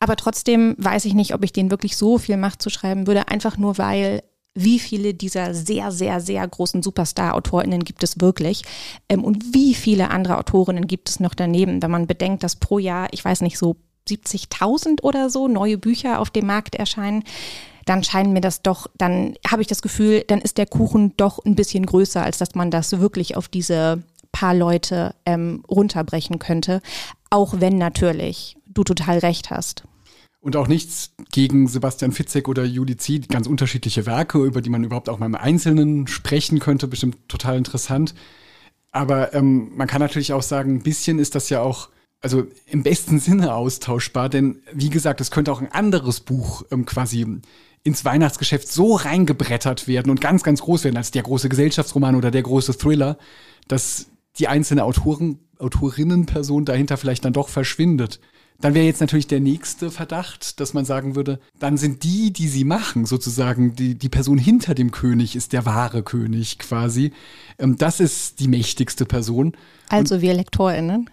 Aber 0.00 0.16
trotzdem 0.16 0.74
weiß 0.78 1.04
ich 1.04 1.14
nicht, 1.14 1.34
ob 1.34 1.44
ich 1.44 1.52
denen 1.52 1.70
wirklich 1.70 1.96
so 1.96 2.18
viel 2.18 2.36
Macht 2.36 2.62
zuschreiben 2.62 3.06
würde, 3.06 3.28
einfach 3.28 3.58
nur 3.58 3.78
weil 3.78 4.22
wie 4.54 4.78
viele 4.78 5.14
dieser 5.14 5.52
sehr, 5.54 5.90
sehr, 5.90 6.20
sehr 6.20 6.46
großen 6.46 6.82
Superstar-AutorInnen 6.82 7.84
gibt 7.84 8.02
es 8.04 8.20
wirklich 8.20 8.62
ähm, 9.08 9.24
und 9.24 9.54
wie 9.54 9.74
viele 9.74 10.10
andere 10.10 10.38
Autorinnen 10.38 10.86
gibt 10.86 11.08
es 11.08 11.20
noch 11.20 11.34
daneben, 11.34 11.82
wenn 11.82 11.90
man 11.90 12.06
bedenkt, 12.06 12.42
dass 12.42 12.56
pro 12.56 12.78
Jahr, 12.78 13.08
ich 13.12 13.24
weiß 13.24 13.40
nicht, 13.40 13.58
so 13.58 13.76
70.000 14.08 15.02
oder 15.02 15.30
so 15.30 15.48
neue 15.48 15.78
Bücher 15.78 16.20
auf 16.20 16.30
dem 16.30 16.46
Markt 16.46 16.74
erscheinen, 16.74 17.24
dann 17.84 18.04
scheinen 18.04 18.32
mir 18.32 18.40
das 18.40 18.62
doch, 18.62 18.86
dann 18.96 19.34
habe 19.46 19.62
ich 19.62 19.68
das 19.68 19.82
Gefühl, 19.82 20.24
dann 20.26 20.40
ist 20.40 20.58
der 20.58 20.66
Kuchen 20.66 21.16
doch 21.16 21.44
ein 21.44 21.54
bisschen 21.54 21.84
größer, 21.84 22.22
als 22.22 22.38
dass 22.38 22.54
man 22.54 22.70
das 22.70 22.98
wirklich 22.98 23.36
auf 23.36 23.48
diese 23.48 24.02
paar 24.32 24.54
Leute 24.54 25.14
ähm, 25.26 25.62
runterbrechen 25.68 26.38
könnte. 26.38 26.80
Auch 27.30 27.60
wenn 27.60 27.78
natürlich 27.78 28.56
du 28.66 28.84
total 28.84 29.18
recht 29.18 29.50
hast. 29.50 29.84
Und 30.44 30.56
auch 30.56 30.68
nichts 30.68 31.14
gegen 31.32 31.68
Sebastian 31.68 32.12
Fitzek 32.12 32.48
oder 32.48 32.64
Juli 32.64 32.98
Zieh, 32.98 33.20
ganz 33.20 33.46
unterschiedliche 33.46 34.04
Werke, 34.04 34.44
über 34.44 34.60
die 34.60 34.68
man 34.68 34.84
überhaupt 34.84 35.08
auch 35.08 35.18
mal 35.18 35.24
im 35.24 35.36
Einzelnen 35.36 36.06
sprechen 36.06 36.58
könnte, 36.58 36.86
bestimmt 36.86 37.16
total 37.30 37.56
interessant. 37.56 38.14
Aber 38.92 39.32
ähm, 39.32 39.72
man 39.74 39.88
kann 39.88 40.02
natürlich 40.02 40.34
auch 40.34 40.42
sagen, 40.42 40.74
ein 40.74 40.82
bisschen 40.82 41.18
ist 41.18 41.34
das 41.34 41.48
ja 41.48 41.62
auch, 41.62 41.88
also 42.20 42.46
im 42.66 42.82
besten 42.82 43.20
Sinne 43.20 43.54
austauschbar, 43.54 44.28
denn 44.28 44.60
wie 44.70 44.90
gesagt, 44.90 45.22
es 45.22 45.30
könnte 45.30 45.50
auch 45.50 45.62
ein 45.62 45.72
anderes 45.72 46.20
Buch 46.20 46.62
ähm, 46.70 46.84
quasi 46.84 47.26
ins 47.82 48.04
Weihnachtsgeschäft 48.04 48.68
so 48.68 48.96
reingebrettert 48.96 49.88
werden 49.88 50.10
und 50.10 50.20
ganz, 50.20 50.42
ganz 50.42 50.60
groß 50.60 50.84
werden 50.84 50.98
als 50.98 51.10
der 51.10 51.22
große 51.22 51.48
Gesellschaftsroman 51.48 52.16
oder 52.16 52.30
der 52.30 52.42
große 52.42 52.76
Thriller, 52.76 53.16
dass 53.66 54.08
die 54.38 54.48
einzelne 54.48 54.84
Autoren, 54.84 55.38
Autorinnenperson 55.58 56.66
dahinter 56.66 56.98
vielleicht 56.98 57.24
dann 57.24 57.32
doch 57.32 57.48
verschwindet. 57.48 58.20
Dann 58.60 58.74
wäre 58.74 58.86
jetzt 58.86 59.00
natürlich 59.00 59.26
der 59.26 59.40
nächste 59.40 59.90
Verdacht, 59.90 60.60
dass 60.60 60.74
man 60.74 60.84
sagen 60.84 61.16
würde, 61.16 61.40
dann 61.58 61.76
sind 61.76 62.04
die, 62.04 62.32
die 62.32 62.48
sie 62.48 62.64
machen, 62.64 63.04
sozusagen 63.04 63.74
die, 63.74 63.94
die 63.96 64.08
Person 64.08 64.38
hinter 64.38 64.74
dem 64.74 64.90
König 64.90 65.36
ist 65.36 65.52
der 65.52 65.66
wahre 65.66 66.02
König 66.02 66.58
quasi. 66.58 67.12
Ähm, 67.58 67.76
das 67.76 68.00
ist 68.00 68.40
die 68.40 68.48
mächtigste 68.48 69.06
Person. 69.06 69.52
Also 69.88 70.16
Und 70.16 70.22
wir 70.22 70.34
LektorInnen? 70.34 71.10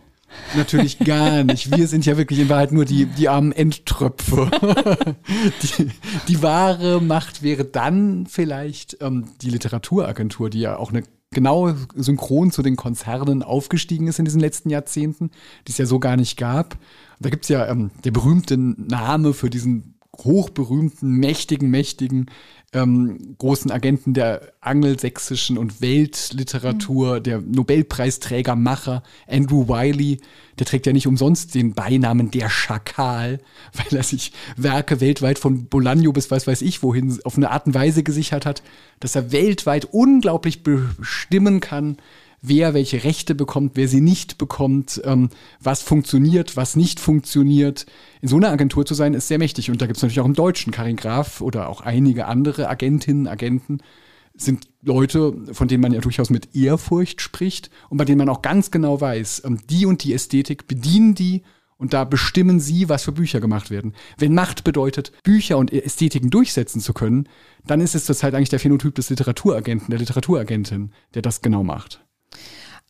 Natürlich 0.55 0.99
gar 0.99 1.43
nicht. 1.43 1.75
Wir 1.75 1.87
sind 1.87 2.05
ja 2.05 2.17
wirklich 2.17 2.39
in 2.39 2.49
Wahrheit 2.49 2.71
nur 2.71 2.85
die, 2.85 3.05
die 3.05 3.27
armen 3.27 3.51
Endtröpfe. 3.51 4.49
die, 5.61 5.89
die 6.27 6.41
wahre 6.41 7.01
Macht 7.01 7.43
wäre 7.43 7.65
dann 7.65 8.27
vielleicht 8.27 8.97
ähm, 9.01 9.29
die 9.41 9.49
Literaturagentur, 9.49 10.49
die 10.49 10.61
ja 10.61 10.77
auch 10.77 10.91
eine 10.91 11.03
genau 11.33 11.73
synchron 11.95 12.51
zu 12.51 12.61
den 12.61 12.75
Konzernen 12.75 13.41
aufgestiegen 13.43 14.07
ist 14.07 14.19
in 14.19 14.25
diesen 14.25 14.41
letzten 14.41 14.69
Jahrzehnten, 14.69 15.31
die 15.67 15.71
es 15.71 15.77
ja 15.77 15.85
so 15.85 15.99
gar 15.99 16.17
nicht 16.17 16.37
gab. 16.37 16.77
Da 17.21 17.29
gibt 17.29 17.45
es 17.45 17.49
ja 17.49 17.67
ähm, 17.67 17.91
der 18.03 18.11
berühmte 18.11 18.57
Name 18.57 19.33
für 19.33 19.49
diesen 19.49 19.95
hochberühmten, 20.17 21.11
mächtigen, 21.11 21.69
mächtigen 21.69 22.29
ähm, 22.73 23.35
großen 23.37 23.69
Agenten 23.69 24.13
der 24.13 24.53
angelsächsischen 24.61 25.57
und 25.57 25.81
Weltliteratur, 25.81 27.19
mhm. 27.19 27.23
der 27.23 27.41
Nobelpreisträger, 27.41 28.55
Macher 28.55 29.03
Andrew 29.27 29.67
Wiley, 29.67 30.19
der 30.57 30.65
trägt 30.65 30.85
ja 30.85 30.93
nicht 30.93 31.07
umsonst 31.07 31.53
den 31.53 31.73
Beinamen 31.73 32.31
der 32.31 32.49
Schakal, 32.49 33.39
weil 33.73 33.97
er 33.97 34.03
sich 34.03 34.31
Werke 34.55 35.01
weltweit 35.01 35.39
von 35.39 35.69
Bolaño 35.69 36.13
bis 36.13 36.31
weiß 36.31 36.47
weiß 36.47 36.61
ich 36.61 36.81
wohin 36.81 37.19
auf 37.23 37.37
eine 37.37 37.51
Art 37.51 37.67
und 37.67 37.73
Weise 37.73 38.03
gesichert 38.03 38.45
hat, 38.45 38.63
dass 38.99 39.15
er 39.15 39.31
weltweit 39.31 39.85
unglaublich 39.85 40.63
bestimmen 40.63 41.59
kann, 41.59 41.97
wer 42.41 42.73
welche 42.73 43.03
Rechte 43.03 43.35
bekommt, 43.35 43.73
wer 43.75 43.87
sie 43.87 44.01
nicht 44.01 44.37
bekommt, 44.37 45.01
ähm, 45.05 45.29
was 45.59 45.81
funktioniert, 45.81 46.57
was 46.57 46.75
nicht 46.75 46.99
funktioniert. 46.99 47.85
In 48.21 48.27
so 48.27 48.37
einer 48.37 48.49
Agentur 48.49 48.85
zu 48.85 48.93
sein, 48.93 49.13
ist 49.13 49.27
sehr 49.27 49.37
mächtig. 49.37 49.69
Und 49.69 49.81
da 49.81 49.85
gibt 49.85 49.97
es 49.97 50.03
natürlich 50.03 50.19
auch 50.19 50.25
im 50.25 50.33
Deutschen 50.33 50.71
Karin 50.71 50.95
Graf 50.95 51.41
oder 51.41 51.69
auch 51.69 51.81
einige 51.81 52.25
andere 52.25 52.67
Agentinnen, 52.67 53.27
Agenten 53.27 53.79
sind 54.33 54.69
Leute, 54.81 55.35
von 55.51 55.67
denen 55.67 55.81
man 55.81 55.91
ja 55.91 55.99
durchaus 55.99 56.29
mit 56.29 56.55
Ehrfurcht 56.55 57.21
spricht 57.21 57.69
und 57.89 57.97
bei 57.97 58.05
denen 58.05 58.17
man 58.17 58.29
auch 58.29 58.41
ganz 58.41 58.71
genau 58.71 58.99
weiß, 58.99 59.43
ähm, 59.45 59.59
die 59.69 59.85
und 59.85 60.03
die 60.03 60.13
Ästhetik 60.13 60.67
bedienen 60.67 61.15
die 61.15 61.43
und 61.77 61.93
da 61.93 62.03
bestimmen 62.03 62.59
sie, 62.59 62.89
was 62.89 63.03
für 63.03 63.11
Bücher 63.11 63.39
gemacht 63.39 63.71
werden. 63.71 63.93
Wenn 64.17 64.33
Macht 64.33 64.63
bedeutet, 64.63 65.11
Bücher 65.23 65.57
und 65.57 65.73
Ästhetiken 65.73 66.29
durchsetzen 66.29 66.79
zu 66.79 66.93
können, 66.93 67.27
dann 67.65 67.81
ist 67.81 67.95
es 67.95 68.05
zurzeit 68.05 68.35
eigentlich 68.35 68.49
der 68.49 68.59
Phänotyp 68.59 68.95
des 68.95 69.09
Literaturagenten, 69.09 69.89
der 69.89 69.99
Literaturagentin, 69.99 70.91
der 71.13 71.23
das 71.23 71.41
genau 71.41 71.63
macht. 71.63 72.05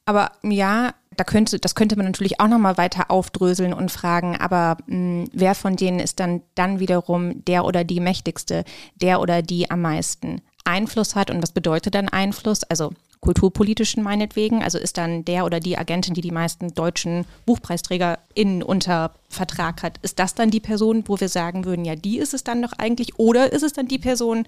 Aber 0.05 0.31
ja, 0.43 0.93
da 1.15 1.23
könnte, 1.23 1.59
das 1.59 1.75
könnte 1.75 1.95
man 1.95 2.05
natürlich 2.05 2.39
auch 2.39 2.47
nochmal 2.47 2.77
weiter 2.77 3.11
aufdröseln 3.11 3.73
und 3.73 3.91
fragen, 3.91 4.37
aber 4.37 4.77
mh, 4.87 4.95
hm, 4.95 5.29
wer 5.33 5.55
von 5.55 5.75
denen 5.75 5.99
ist 5.99 6.19
dann, 6.19 6.41
dann 6.55 6.79
wiederum 6.79 7.45
der 7.45 7.65
oder 7.65 7.83
die 7.83 7.99
mächtigste, 7.99 8.63
der 8.95 9.21
oder 9.21 9.41
die 9.41 9.69
am 9.69 9.81
meisten 9.81 10.41
Einfluss 10.63 11.15
hat 11.15 11.29
und 11.29 11.41
was 11.41 11.51
bedeutet 11.51 11.95
dann 11.95 12.09
Einfluss? 12.09 12.63
Also 12.63 12.91
kulturpolitischen 13.19 14.03
meinetwegen, 14.03 14.63
also 14.63 14.77
ist 14.77 14.97
dann 14.97 15.23
der 15.25 15.45
oder 15.45 15.59
die 15.59 15.77
Agentin, 15.77 16.13
die 16.13 16.21
die 16.21 16.31
meisten 16.31 16.73
deutschen 16.73 17.25
BuchpreisträgerInnen 17.45 18.63
unter 18.63 19.11
Vertrag 19.31 19.83
hat. 19.83 19.97
Ist 20.01 20.19
das 20.19 20.35
dann 20.35 20.51
die 20.51 20.59
Person, 20.59 21.03
wo 21.07 21.19
wir 21.19 21.29
sagen 21.29 21.65
würden, 21.65 21.85
ja, 21.85 21.95
die 21.95 22.17
ist 22.17 22.33
es 22.33 22.43
dann 22.43 22.61
doch 22.61 22.73
eigentlich? 22.77 23.17
Oder 23.17 23.51
ist 23.51 23.63
es 23.63 23.73
dann 23.73 23.87
die 23.87 23.97
Person, 23.97 24.45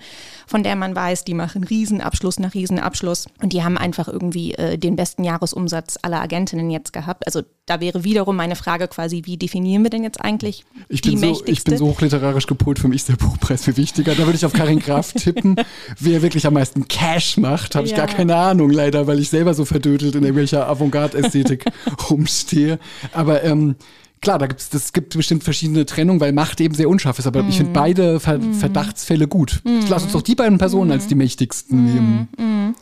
von 0.48 0.63
der 0.63 0.75
man 0.75 0.96
weiß, 0.96 1.24
die 1.24 1.34
machen 1.34 1.63
Riesenabschluss 1.63 2.40
nach 2.40 2.54
Riesenabschluss 2.54 3.28
und 3.42 3.54
die 3.54 3.63
haben 3.63 3.78
einfach 3.78 4.08
irgendwie 4.08 4.54
äh, 4.54 4.78
den 4.78 4.96
besten 4.96 5.24
Jahresumsatz 5.24 5.98
aller 6.02 6.22
Agentinnen 6.22 6.70
jetzt 6.70 6.94
gehabt? 6.94 7.25
Also 7.25 7.42
da 7.66 7.80
wäre 7.80 8.04
wiederum 8.04 8.36
meine 8.36 8.56
Frage 8.56 8.88
quasi, 8.88 9.22
wie 9.25 9.38
definieren 9.38 9.84
wir 9.84 9.90
denn 9.90 10.04
jetzt 10.04 10.20
eigentlich 10.20 10.66
ich 10.90 11.02
die 11.02 11.12
bin 11.12 11.22
mächtigste? 11.22 11.46
So, 11.46 11.52
ich 11.52 11.63
bin 11.63 11.78
so 11.78 11.88
hochliterarisch 11.88 12.48
gepolt, 12.48 12.80
für 12.80 12.90
mich 12.90 12.98
ist 12.98 13.10
der 13.10 13.16
Buchpreis 13.16 13.63
viel 13.63 13.78
wichtiger. 13.78 14.16
Da 14.16 14.25
würde 14.25 14.36
ich 14.36 14.46
auf 14.46 14.54
Karin 14.54 14.80
Graf 14.80 15.13
tippen. 15.13 15.56
Wer 16.00 16.22
wirklich 16.22 16.46
am 16.46 16.56
meisten 16.56 16.88
Cash 16.88 17.38
macht, 17.38 17.75
habe 17.75 17.86
ich 17.86 17.92
ja. 17.92 17.98
gar 17.98 18.08
keine 18.08 18.36
Ahnung 18.36 18.70
leider, 18.70 19.08
weil 19.08 19.20
ich 19.20 19.30
selber 19.30 19.54
so 19.54 19.63
verdödelt 19.63 20.16
in 20.16 20.24
irgendwelcher 20.24 20.68
Avantgarde-Ästhetik 20.68 21.66
rumstehe. 22.10 22.80
Aber 23.13 23.44
ähm, 23.44 23.75
klar, 24.24 24.39
da 24.39 24.48
gibt's, 24.48 24.70
das 24.70 24.94
gibt 24.94 25.15
bestimmt 25.15 25.44
verschiedene 25.44 25.86
Trennungen, 25.86 26.20
weil 26.20 26.32
Macht 26.32 26.60
eben 26.62 26.74
sehr 26.74 26.89
unscharf 26.89 27.20
ist. 27.20 27.27
Aber 27.27 27.44
mm. 27.44 27.50
ich 27.50 27.58
finde 27.58 27.70
mhm. 27.70 27.74
beide 27.74 28.20
Ver 28.20 28.39
mm. 28.39 28.53
Verdachtsfälle 28.56 29.27
gut. 29.27 29.62
Mm. 29.63 29.82
Lass 29.89 30.03
uns 30.03 30.13
doch 30.13 30.24
die 30.24 30.34
beiden 30.34 30.58
Personen 30.58 30.92
als 30.92 31.08
die 31.08 31.15
mächtigsten 31.15 31.80
mhm. 31.80 31.94
nehmen. 31.94 32.27
Mhm. 32.38 32.75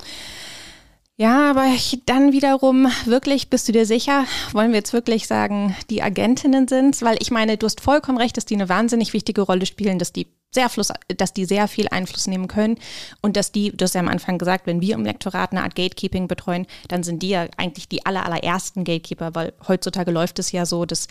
Ja, 1.17 1.51
aber 1.51 1.65
dann 2.05 2.31
wiederum 2.31 2.88
wirklich, 3.05 3.50
bist 3.50 3.67
du 3.67 3.71
dir 3.71 3.86
sicher, 3.86 4.25
wollen 4.53 4.71
wir 4.71 4.77
jetzt 4.77 4.93
wirklich 4.93 5.27
sagen, 5.27 5.75
die 5.89 6.01
Agentinnen 6.01 6.67
sind? 6.67 7.01
Weil 7.03 7.17
ich 7.19 7.29
meine, 7.29 7.57
du 7.57 7.65
hast 7.65 7.81
vollkommen 7.81 8.17
recht, 8.17 8.38
dass 8.38 8.45
die 8.45 8.55
eine 8.55 8.69
wahnsinnig 8.69 9.13
wichtige 9.13 9.41
Rolle 9.41 9.65
spielen, 9.65 10.00
dass 10.00 10.13
die 10.13 10.27
sehr 10.53 10.70
Fluss, 10.70 10.91
dass 11.08 11.34
die 11.34 11.46
sehr 11.46 11.67
viel 11.67 11.88
Einfluss 11.88 12.27
nehmen 12.27 12.48
können 12.48 12.77
und 13.22 13.38
dass 13.38 13.51
die, 13.51 13.72
du 13.72 13.84
hast 13.84 13.96
ja 13.96 14.01
am 14.01 14.10
Anfang 14.10 14.38
gesagt, 14.38 14.67
wenn 14.67 14.81
wir 14.81 14.96
im 14.96 15.05
Lektorat 15.05 15.51
eine 15.51 15.63
Art 15.63 15.75
Gatekeeping 15.75 16.27
betreuen, 16.27 16.67
dann 16.89 17.03
sind 17.03 17.24
die 17.24 17.29
ja 17.29 17.48
eigentlich 17.58 17.88
die 17.88 18.05
aller, 18.05 18.25
allerersten 18.25 18.84
Gatekeeper, 18.84 19.34
weil 19.34 19.53
heutzutage 19.67 20.12
läuft 20.12 20.39
es 20.39 20.51
ja 20.51 20.65
so, 20.65 20.86
dass 20.86 21.08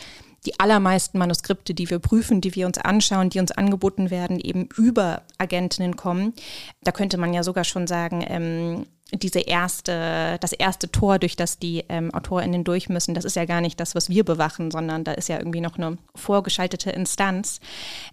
die 0.47 0.59
allermeisten 0.59 1.19
Manuskripte, 1.19 1.75
die 1.75 1.91
wir 1.91 1.99
prüfen, 1.99 2.41
die 2.41 2.55
wir 2.55 2.67
uns 2.67 2.79
anschauen, 2.79 3.31
die 3.31 3.41
uns 3.41 3.53
angeboten 3.53 4.11
werden, 4.11 4.41
eben 4.41 4.69
über 4.77 5.23
Agentinnen 5.39 5.97
kommen. 5.97 6.35
Da 6.83 6.93
könnte 6.93 7.19
man 7.19 7.35
ja 7.35 7.43
sogar 7.43 7.65
schon 7.65 7.87
sagen, 7.87 8.25
ähm, 8.27 8.87
diese 9.13 9.41
erste, 9.41 10.39
das 10.41 10.53
erste 10.53 10.91
Tor, 10.91 11.19
durch 11.19 11.37
das 11.37 11.59
die 11.59 11.85
ähm, 11.89 12.15
AutorInnen 12.15 12.65
durch 12.65 12.89
müssen, 12.89 13.15
das 13.15 13.25
ist 13.25 13.37
ja 13.37 13.45
gar 13.45 13.61
nicht 13.61 13.81
das, 13.81 13.95
was 13.95 14.09
wir 14.09 14.25
bewachen, 14.25 14.71
sondern 14.71 15.05
da 15.05 15.13
ist 15.13 15.29
ja 15.29 15.39
irgendwie 15.39 15.61
noch 15.61 15.77
eine 15.77 15.99
vorgeschaltete 16.15 16.91
Instanz. 16.91 17.61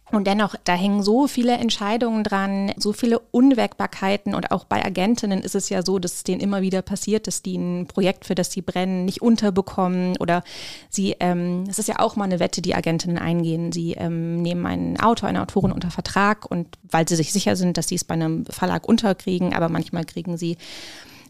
Und 0.10 0.26
dennoch, 0.26 0.56
da 0.64 0.74
hängen 0.74 1.04
so 1.04 1.28
viele 1.28 1.58
Entscheidungen 1.58 2.24
dran, 2.24 2.72
so 2.78 2.94
viele 2.94 3.20
Unwägbarkeiten. 3.20 4.36
Und 4.36 4.52
auch 4.52 4.64
bei 4.64 4.84
Agentinnen 4.86 5.42
ist 5.42 5.54
es 5.54 5.68
ja 5.68 5.84
so, 5.84 6.00
dass 6.00 6.14
es 6.14 6.24
denen 6.24 6.40
immer 6.40 6.62
wieder 6.62 6.82
passiert, 6.82 7.28
dass 7.28 7.42
die 7.42 7.58
ein 7.58 7.88
Projekt, 7.88 8.24
für 8.24 8.36
das 8.36 8.52
sie 8.52 8.62
brennen, 8.62 9.04
nicht 9.04 9.22
unterbekommen. 9.22 10.16
Oder 10.18 10.44
sie, 10.90 11.18
ähm, 11.20 11.66
es 11.70 11.78
ist 11.78 11.90
ja 11.90 12.00
auch 12.00 12.16
mal 12.16 12.24
eine 12.24 12.40
Wette, 12.40 12.62
die 12.62 12.74
Agentinnen 12.74 13.18
eingehen. 13.18 13.74
Sie 13.74 13.94
ähm, 13.94 14.42
nehmen 14.42 14.66
einen 14.66 14.98
Autor, 14.98 15.28
eine 15.28 15.42
Autorin 15.42 15.74
unter 15.74 15.92
Vertrag. 15.92 16.50
Und 16.50 16.78
weil 16.90 17.08
sie 17.08 17.18
sich 17.18 17.34
sicher 17.34 17.58
sind, 17.58 17.78
dass 17.78 17.90
sie 17.90 17.96
es 17.96 18.06
bei 18.06 18.14
einem 18.14 18.46
Verlag 18.46 18.88
unterkriegen, 18.88 19.54
aber 19.54 19.68
manchmal 19.68 20.06
kriegen 20.06 20.38
sie 20.38 20.58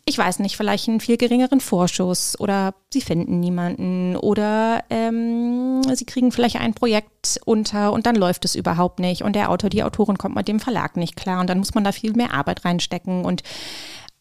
ich 0.10 0.18
weiß 0.18 0.40
nicht, 0.40 0.56
vielleicht 0.56 0.88
einen 0.88 1.02
viel 1.02 1.18
geringeren 1.18 1.60
Vorschuss 1.60 2.40
oder 2.40 2.74
sie 2.94 3.02
finden 3.02 3.42
niemanden 3.42 4.16
oder 4.16 4.86
ähm, 4.90 5.82
sie 5.94 6.06
kriegen 6.06 6.32
vielleicht 6.32 6.56
ein 6.56 6.74
Projekt 6.74 7.42
unter 7.44 7.92
und 7.92 8.06
dann 8.06 8.16
läuft 8.16 8.46
es 8.46 8.56
überhaupt 8.56 9.00
nicht 9.00 9.24
und 9.24 9.36
der 9.36 9.52
Autor, 9.52 9.70
die 9.70 9.84
Autorin 9.84 10.18
kommt 10.18 10.36
mit 10.36 10.48
dem 10.48 10.62
Verlag 10.62 10.96
nicht 10.96 11.18
klar 11.18 11.42
und 11.42 11.50
dann 11.50 11.58
muss 11.58 11.76
man 11.76 11.84
da 11.84 11.92
viel 11.92 12.14
mehr 12.14 12.34
Arbeit 12.34 12.64
reinstecken 12.64 13.26
und 13.26 13.44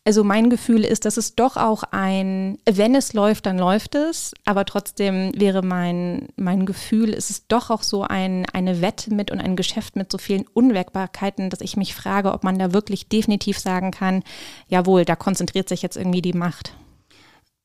also 0.07 0.23
mein 0.23 0.51
Gefühl 0.51 0.85
ist, 0.85 1.05
dass 1.05 1.17
es 1.17 1.35
doch 1.35 1.57
auch 1.57 1.83
ein, 1.91 2.59
wenn 2.65 2.95
es 2.95 3.13
läuft, 3.13 3.45
dann 3.45 3.59
läuft 3.59 3.97
es, 3.97 4.35
aber 4.45 4.65
trotzdem 4.65 5.33
wäre 5.37 5.63
mein, 5.63 6.29
mein 6.37 6.65
Gefühl, 6.65 7.13
es 7.13 7.29
ist 7.29 7.47
doch 7.49 7.71
auch 7.71 7.83
so 7.83 8.05
ein, 8.05 8.47
eine 8.53 8.81
Wette 8.81 9.13
mit 9.13 9.33
und 9.33 9.41
ein 9.41 9.57
Geschäft 9.57 9.97
mit 9.97 10.13
so 10.13 10.19
vielen 10.19 10.47
Unwägbarkeiten, 10.55 11.51
dass 11.51 11.61
ich 11.61 11.77
mich 11.77 11.97
frage, 11.97 12.33
ob 12.33 12.45
man 12.45 12.57
da 12.57 12.73
wirklich 12.73 13.09
definitiv 13.09 13.59
sagen 13.59 13.91
kann, 13.91 14.23
jawohl, 14.69 15.05
da 15.05 15.17
konzentriert 15.17 15.69
sich 15.69 15.83
jetzt 15.83 15.97
irgendwie 15.97 16.23
die 16.23 16.35
Macht. 16.35 16.77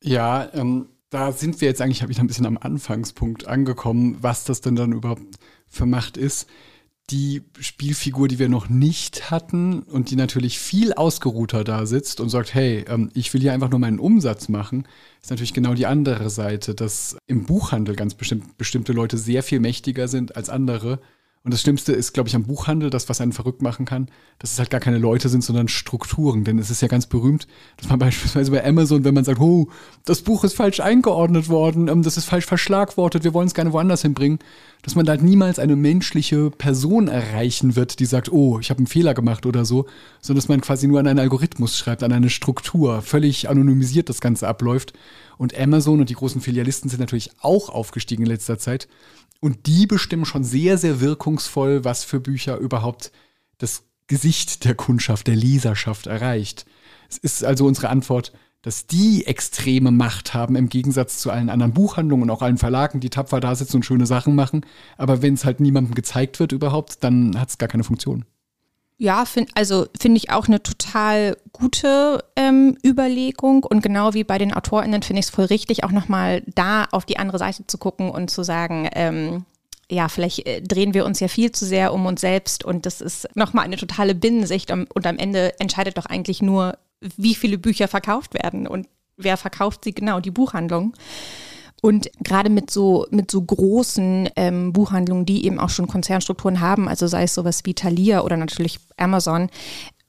Ja, 0.01 0.49
ähm, 0.55 0.87
da 1.11 1.33
sind 1.33 1.61
wir 1.61 1.67
jetzt 1.67 1.79
eigentlich 1.79 2.07
wieder 2.09 2.21
ein 2.21 2.27
bisschen 2.27 2.47
am 2.47 2.57
Anfangspunkt 2.57 3.47
angekommen, 3.47 4.17
was 4.19 4.45
das 4.45 4.61
denn 4.61 4.75
dann 4.75 4.93
überhaupt 4.93 5.21
für 5.67 5.85
Macht 5.85 6.17
ist 6.17 6.49
die 7.11 7.43
Spielfigur, 7.59 8.27
die 8.27 8.39
wir 8.39 8.49
noch 8.49 8.69
nicht 8.69 9.29
hatten 9.29 9.83
und 9.83 10.09
die 10.09 10.15
natürlich 10.15 10.59
viel 10.59 10.93
ausgeruhter 10.93 11.63
da 11.63 11.85
sitzt 11.85 12.19
und 12.19 12.29
sagt, 12.29 12.53
hey, 12.53 12.85
ähm, 12.87 13.11
ich 13.13 13.33
will 13.33 13.41
hier 13.41 13.53
einfach 13.53 13.69
nur 13.69 13.79
meinen 13.79 13.99
Umsatz 13.99 14.49
machen, 14.49 14.87
ist 15.21 15.29
natürlich 15.29 15.53
genau 15.53 15.73
die 15.73 15.85
andere 15.85 16.29
Seite, 16.29 16.73
dass 16.73 17.17
im 17.27 17.45
Buchhandel 17.45 17.95
ganz 17.95 18.15
bestimmt 18.15 18.57
bestimmte 18.57 18.93
Leute 18.93 19.17
sehr 19.17 19.43
viel 19.43 19.59
mächtiger 19.59 20.07
sind 20.07 20.35
als 20.35 20.49
andere 20.49 20.99
und 21.43 21.51
das 21.55 21.61
Schlimmste 21.61 21.93
ist, 21.93 22.13
glaube 22.13 22.29
ich, 22.29 22.35
am 22.35 22.43
Buchhandel, 22.43 22.91
das, 22.91 23.09
was 23.09 23.19
einen 23.19 23.31
verrückt 23.31 23.63
machen 23.63 23.85
kann, 23.85 24.09
dass 24.37 24.53
es 24.53 24.59
halt 24.59 24.69
gar 24.69 24.79
keine 24.79 24.99
Leute 24.99 25.27
sind, 25.27 25.43
sondern 25.43 25.67
Strukturen. 25.67 26.43
Denn 26.43 26.59
es 26.59 26.69
ist 26.69 26.81
ja 26.81 26.87
ganz 26.87 27.07
berühmt, 27.07 27.47
dass 27.77 27.89
man 27.89 27.97
beispielsweise 27.99 28.51
bei 28.51 28.63
Amazon, 28.63 29.03
wenn 29.03 29.15
man 29.15 29.23
sagt, 29.23 29.39
oh, 29.39 29.67
das 30.05 30.21
Buch 30.21 30.43
ist 30.43 30.53
falsch 30.53 30.79
eingeordnet 30.81 31.49
worden, 31.49 31.87
ähm, 31.87 32.03
das 32.03 32.17
ist 32.17 32.25
falsch 32.25 32.45
verschlagwortet, 32.45 33.23
wir 33.23 33.33
wollen 33.33 33.47
es 33.47 33.55
gerne 33.55 33.73
woanders 33.73 34.03
hinbringen, 34.03 34.37
dass 34.83 34.95
man 34.95 35.05
da 35.05 35.11
halt 35.11 35.21
niemals 35.21 35.59
eine 35.59 35.75
menschliche 35.75 36.49
Person 36.49 37.07
erreichen 37.07 37.75
wird, 37.75 37.99
die 37.99 38.05
sagt, 38.05 38.31
oh, 38.31 38.59
ich 38.59 38.69
habe 38.69 38.79
einen 38.79 38.87
Fehler 38.87 39.13
gemacht 39.13 39.45
oder 39.45 39.63
so, 39.63 39.85
sondern 40.21 40.41
dass 40.41 40.49
man 40.49 40.61
quasi 40.61 40.87
nur 40.87 40.99
an 40.99 41.07
einen 41.07 41.19
Algorithmus 41.19 41.77
schreibt, 41.77 42.03
an 42.03 42.11
eine 42.11 42.29
Struktur, 42.29 43.01
völlig 43.01 43.49
anonymisiert 43.49 44.09
das 44.09 44.21
Ganze 44.21 44.47
abläuft. 44.47 44.93
Und 45.37 45.57
Amazon 45.57 45.99
und 45.99 46.09
die 46.09 46.15
großen 46.15 46.41
Filialisten 46.41 46.89
sind 46.89 46.99
natürlich 46.99 47.31
auch 47.41 47.69
aufgestiegen 47.69 48.23
in 48.23 48.29
letzter 48.29 48.57
Zeit. 48.57 48.87
Und 49.39 49.65
die 49.65 49.87
bestimmen 49.87 50.25
schon 50.25 50.43
sehr, 50.43 50.77
sehr 50.77 50.99
wirkungsvoll, 50.99 51.83
was 51.83 52.03
für 52.03 52.19
Bücher 52.19 52.57
überhaupt 52.57 53.11
das 53.57 53.83
Gesicht 54.07 54.65
der 54.65 54.75
Kundschaft, 54.75 55.27
der 55.27 55.35
Leserschaft 55.35 56.07
erreicht. 56.07 56.65
Es 57.11 57.17
ist 57.17 57.43
also 57.43 57.65
unsere 57.65 57.89
Antwort, 57.89 58.31
dass 58.61 58.85
die 58.85 59.25
extreme 59.25 59.91
Macht 59.91 60.33
haben 60.33 60.55
im 60.55 60.69
Gegensatz 60.69 61.17
zu 61.17 61.31
allen 61.31 61.49
anderen 61.49 61.73
Buchhandlungen 61.73 62.23
und 62.23 62.29
auch 62.29 62.41
allen 62.41 62.57
Verlagen, 62.57 62.99
die 62.99 63.09
tapfer 63.09 63.39
da 63.39 63.55
sitzen 63.55 63.77
und 63.77 63.85
schöne 63.85 64.05
Sachen 64.05 64.35
machen. 64.35 64.65
Aber 64.97 65.21
wenn 65.21 65.33
es 65.33 65.45
halt 65.45 65.59
niemandem 65.59 65.95
gezeigt 65.95 66.39
wird 66.39 66.51
überhaupt, 66.51 67.03
dann 67.03 67.39
hat 67.39 67.49
es 67.49 67.57
gar 67.57 67.69
keine 67.69 67.83
Funktion. 67.83 68.23
Ja, 68.97 69.25
find, 69.25 69.49
also 69.55 69.87
finde 69.99 70.19
ich 70.19 70.29
auch 70.29 70.47
eine 70.47 70.61
total 70.61 71.35
gute 71.53 72.23
ähm, 72.35 72.77
Überlegung 72.85 73.63
und 73.63 73.81
genau 73.81 74.13
wie 74.13 74.23
bei 74.23 74.37
den 74.37 74.53
AutorInnen 74.53 75.01
finde 75.01 75.21
ich 75.21 75.25
es 75.25 75.31
voll 75.31 75.45
richtig, 75.45 75.83
auch 75.83 75.91
nochmal 75.91 76.43
da 76.53 76.85
auf 76.91 77.05
die 77.05 77.17
andere 77.17 77.39
Seite 77.39 77.65
zu 77.65 77.79
gucken 77.79 78.11
und 78.11 78.29
zu 78.29 78.43
sagen, 78.43 78.87
ähm, 78.93 79.45
ja, 79.89 80.07
vielleicht 80.07 80.45
äh, 80.45 80.61
drehen 80.61 80.93
wir 80.93 81.05
uns 81.05 81.19
ja 81.19 81.29
viel 81.29 81.51
zu 81.51 81.65
sehr 81.65 81.95
um 81.95 82.05
uns 82.05 82.21
selbst 82.21 82.63
und 82.63 82.85
das 82.85 83.01
ist 83.01 83.27
nochmal 83.35 83.65
eine 83.65 83.77
totale 83.77 84.13
Binnensicht 84.13 84.69
und 84.69 85.07
am 85.07 85.17
Ende 85.17 85.59
entscheidet 85.59 85.97
doch 85.97 86.05
eigentlich 86.05 86.43
nur, 86.43 86.77
wie 87.17 87.35
viele 87.35 87.57
Bücher 87.57 87.87
verkauft 87.87 88.33
werden 88.33 88.67
und 88.67 88.87
wer 89.17 89.37
verkauft 89.37 89.83
sie 89.83 89.93
genau, 89.93 90.19
die 90.19 90.31
Buchhandlung. 90.31 90.93
Und 91.81 92.11
gerade 92.23 92.51
mit 92.51 92.69
so, 92.69 93.07
mit 93.09 93.31
so 93.31 93.41
großen 93.41 94.29
ähm, 94.35 94.71
Buchhandlungen, 94.71 95.25
die 95.25 95.45
eben 95.45 95.59
auch 95.59 95.69
schon 95.69 95.87
Konzernstrukturen 95.87 96.59
haben, 96.59 96.87
also 96.87 97.07
sei 97.07 97.23
es 97.23 97.33
sowas 97.33 97.61
wie 97.63 97.73
Thalia 97.73 98.21
oder 98.21 98.37
natürlich 98.37 98.79
Amazon, 98.97 99.49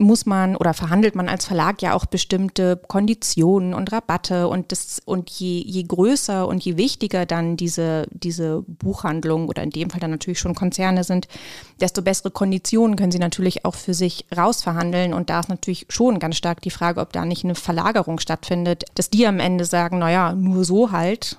muss 0.02 0.26
man 0.26 0.56
oder 0.56 0.74
verhandelt 0.74 1.14
man 1.14 1.28
als 1.28 1.46
Verlag 1.46 1.80
ja 1.82 1.94
auch 1.94 2.06
bestimmte 2.06 2.80
Konditionen 2.88 3.74
und 3.74 3.92
Rabatte 3.92 4.48
und 4.48 4.72
das 4.72 5.00
und 5.04 5.30
je, 5.30 5.62
je 5.62 5.82
größer 5.84 6.46
und 6.46 6.64
je 6.64 6.76
wichtiger 6.76 7.26
dann 7.26 7.56
diese, 7.56 8.06
diese 8.10 8.62
Buchhandlungen 8.66 9.48
oder 9.48 9.62
in 9.62 9.70
dem 9.70 9.90
Fall 9.90 10.00
dann 10.00 10.10
natürlich 10.10 10.38
schon 10.38 10.54
Konzerne 10.54 11.04
sind, 11.04 11.28
desto 11.80 12.02
bessere 12.02 12.30
Konditionen 12.30 12.96
können 12.96 13.12
sie 13.12 13.18
natürlich 13.18 13.64
auch 13.64 13.74
für 13.74 13.94
sich 13.94 14.26
rausverhandeln 14.36 15.14
und 15.14 15.30
da 15.30 15.40
ist 15.40 15.48
natürlich 15.48 15.86
schon 15.88 16.18
ganz 16.18 16.36
stark 16.36 16.60
die 16.60 16.70
Frage, 16.70 17.00
ob 17.00 17.12
da 17.12 17.24
nicht 17.24 17.44
eine 17.44 17.54
Verlagerung 17.54 18.18
stattfindet, 18.18 18.84
dass 18.94 19.10
die 19.10 19.26
am 19.26 19.40
Ende 19.40 19.64
sagen, 19.64 19.98
naja, 19.98 20.34
nur 20.34 20.64
so 20.64 20.92
halt 20.92 21.38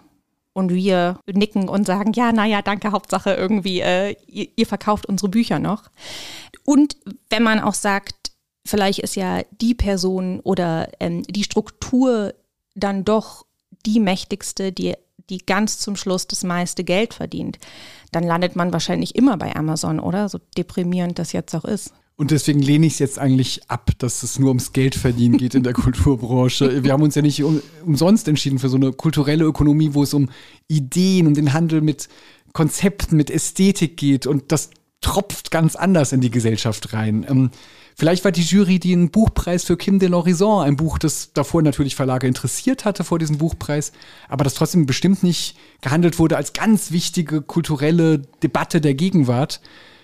und 0.54 0.74
wir 0.74 1.20
nicken 1.26 1.68
und 1.68 1.86
sagen, 1.86 2.14
ja, 2.14 2.32
naja, 2.32 2.62
danke, 2.62 2.92
Hauptsache 2.92 3.34
irgendwie, 3.34 3.82
äh, 3.82 4.16
ihr, 4.28 4.48
ihr 4.56 4.68
verkauft 4.68 5.08
unsere 5.08 5.30
Bücher 5.30 5.60
noch. 5.60 5.90
Und 6.64 6.96
wenn 7.30 7.44
man 7.44 7.60
auch 7.60 7.74
sagt, 7.74 8.23
vielleicht 8.66 9.00
ist 9.00 9.16
ja 9.16 9.42
die 9.62 9.76
Person 9.76 10.40
oder 10.42 10.90
ähm, 11.00 11.24
die 11.24 11.44
Struktur 11.44 12.34
dann 12.76 13.06
doch 13.06 13.46
die 13.86 14.00
mächtigste, 14.00 14.72
die, 14.72 14.96
die 15.30 15.40
ganz 15.40 15.80
zum 15.80 15.96
Schluss 15.96 16.28
das 16.28 16.44
meiste 16.44 16.84
Geld 16.84 17.14
verdient, 17.14 17.60
dann 18.12 18.24
landet 18.24 18.56
man 18.56 18.74
wahrscheinlich 18.74 19.16
immer 19.16 19.38
bei 19.38 19.56
Amazon, 19.56 20.00
oder? 20.00 20.30
So 20.30 20.40
deprimierend 20.58 21.20
das 21.20 21.34
jetzt 21.34 21.54
auch 21.56 21.66
ist. 21.66 21.94
Und 22.16 22.30
deswegen 22.30 22.62
lehne 22.62 22.86
ich 22.86 22.94
es 22.94 23.00
jetzt 23.00 23.20
eigentlich 23.20 23.62
ab, 23.70 23.90
dass 23.98 24.22
es 24.22 24.38
nur 24.38 24.50
ums 24.50 24.72
Geldverdienen 24.72 25.38
geht 25.38 25.56
in 25.56 25.64
der 25.64 25.74
Kulturbranche. 25.74 26.84
Wir 26.84 26.92
haben 26.92 27.02
uns 27.02 27.16
ja 27.16 27.22
nicht 27.22 27.44
um, 27.44 27.62
umsonst 27.86 28.28
entschieden 28.28 28.60
für 28.60 28.70
so 28.70 28.78
eine 28.78 28.94
kulturelle 28.94 29.46
Ökonomie, 29.46 29.94
wo 29.94 30.04
es 30.04 30.14
um 30.14 30.30
Ideen 30.68 31.28
und 31.28 31.38
den 31.38 31.54
Handel 31.54 31.82
mit 31.82 32.08
Konzepten, 32.54 33.18
mit 33.18 33.32
Ästhetik 33.32 33.98
geht. 33.98 34.28
Und 34.28 34.52
das 34.52 34.70
tropft 35.02 35.50
ganz 35.50 35.76
anders 35.76 36.14
in 36.14 36.22
die 36.22 36.32
Gesellschaft 36.32 36.94
rein. 36.94 37.26
Ähm, 37.28 37.50
Vielleicht 37.96 38.24
war 38.26 38.32
die 38.32 38.42
Jury 38.42 38.80
den 38.80 39.12
Buchpreis 39.12 39.64
für 39.64 39.78
Kim 39.78 40.00
de 40.00 40.10
l'Horizon, 40.10 40.64
ein 40.64 40.76
Buch, 40.76 40.98
das 40.98 41.32
davor 41.34 41.62
natürlich 41.62 41.96
Verlage 41.96 42.28
interessiert 42.28 42.86
hatte 42.86 43.04
vor 43.04 43.20
diesem 43.20 43.38
Buchpreis, 43.38 43.92
aber 44.28 44.44
das 44.44 44.56
trotzdem 44.56 44.86
bestimmt 44.86 45.24
nicht 45.24 45.56
gehandelt 45.82 46.20
wurde 46.20 46.38
als 46.38 46.54
ganz 46.54 46.92
wichtige 46.92 47.42
kulturelle 47.42 48.20
Debatte 48.42 48.82
der 48.82 48.96
Gegenwart. 48.96 49.62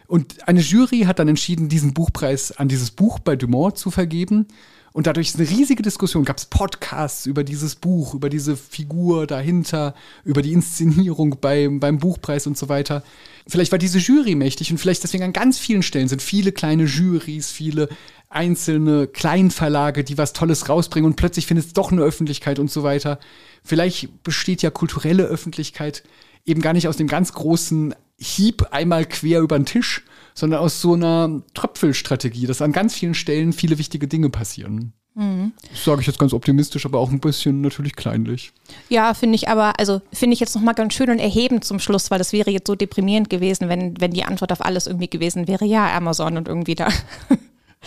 Und 0.08 0.48
eine 0.48 0.62
Jury 0.62 1.02
hat 1.02 1.20
dann 1.20 1.28
entschieden, 1.28 1.70
diesen 1.70 1.94
Buchpreis 1.94 2.52
an 2.52 2.68
dieses 2.68 2.92
Buch 2.92 3.20
bei 3.20 3.36
Dumont 3.36 3.78
zu 3.78 3.92
vergeben. 3.92 4.48
Und 4.92 5.08
dadurch 5.08 5.30
ist 5.30 5.40
eine 5.40 5.50
riesige 5.50 5.84
Diskussion. 5.84 6.26
Gab 6.26 6.38
es 6.38 6.46
Podcasts 6.46 7.26
über 7.26 7.44
dieses 7.44 7.76
Buch, 7.76 8.14
über 8.14 8.30
diese 8.30 8.58
Figur 8.58 9.28
dahinter, 9.28 9.94
über 10.24 10.42
die 10.42 10.54
Inszenierung 10.54 11.38
beim, 11.40 11.80
beim 11.80 12.00
Buchpreis 12.00 12.48
und 12.48 12.58
so 12.58 12.70
weiter. 12.70 13.04
Vielleicht 13.48 13.72
war 13.72 13.80
diese 13.80 14.00
Jury 14.00 14.36
mächtig 14.36 14.72
und 14.72 14.78
vielleicht 14.78 15.04
deswegen 15.04 15.24
an 15.24 15.34
ganz 15.34 15.58
vielen 15.58 15.84
Stellen 15.84 16.08
sind 16.08 16.22
viele 16.22 16.52
kleine 16.52 16.84
Jurys, 16.84 17.52
viele 17.52 17.90
einzelne 18.30 19.08
Kleinverlage, 19.08 20.04
die 20.04 20.18
was 20.18 20.34
Tolles 20.34 20.70
rausbringen 20.70 21.10
und 21.10 21.16
plötzlich 21.16 21.48
findet 21.48 21.66
es 21.66 21.74
doch 21.74 21.92
eine 21.92 22.02
Öffentlichkeit 22.02 22.60
und 22.60 22.70
so 22.70 22.84
weiter. 22.84 23.20
Vielleicht 23.64 24.24
besteht 24.24 24.62
ja 24.62 24.70
kulturelle 24.70 25.24
Öffentlichkeit 25.24 26.04
eben 26.46 26.62
gar 26.62 26.74
nicht 26.74 26.88
aus 26.88 26.98
dem 26.98 27.08
ganz 27.08 27.34
großen 27.34 27.96
Hieb 28.20 28.68
einmal 28.72 29.06
quer 29.06 29.42
über 29.42 29.58
den 29.58 29.66
Tisch, 29.66 30.04
sondern 30.34 30.60
aus 30.60 30.82
so 30.82 30.94
einer 30.94 31.42
Tröpfelstrategie, 31.54 32.46
dass 32.46 32.62
an 32.62 32.72
ganz 32.72 32.94
vielen 32.94 33.14
Stellen 33.14 33.54
viele 33.54 33.78
wichtige 33.78 34.08
Dinge 34.08 34.30
passieren. 34.30 34.94
Mhm. 35.16 35.54
Das 35.72 35.84
sage 35.84 36.02
ich 36.02 36.08
jetzt 36.08 36.20
ganz 36.20 36.34
optimistisch, 36.34 36.86
aber 36.86 37.00
auch 37.00 37.12
ein 37.12 37.20
bisschen 37.20 37.62
natürlich 37.62 37.96
kleinlich. 37.96 38.54
Ja, 38.88 39.14
finde 39.14 39.36
ich 39.36 39.50
aber, 39.50 39.78
also 39.80 40.02
finde 40.14 40.34
ich 40.34 40.40
jetzt 40.40 40.56
nochmal 40.56 40.76
ganz 40.76 40.94
schön 40.94 41.10
und 41.10 41.20
erhebend 41.20 41.66
zum 41.66 41.80
Schluss, 41.80 42.10
weil 42.10 42.20
das 42.20 42.32
wäre 42.32 42.52
jetzt 42.52 42.68
so 42.68 42.76
deprimierend 42.76 43.30
gewesen, 43.30 43.68
wenn, 43.68 44.00
wenn 44.00 44.12
die 44.12 44.24
Antwort 44.24 44.52
auf 44.52 44.64
alles 44.64 44.88
irgendwie 44.88 45.10
gewesen 45.10 45.48
wäre, 45.48 45.66
ja, 45.66 45.94
Amazon 45.94 46.38
und 46.38 46.48
irgendwie 46.48 46.76
da. 46.76 46.88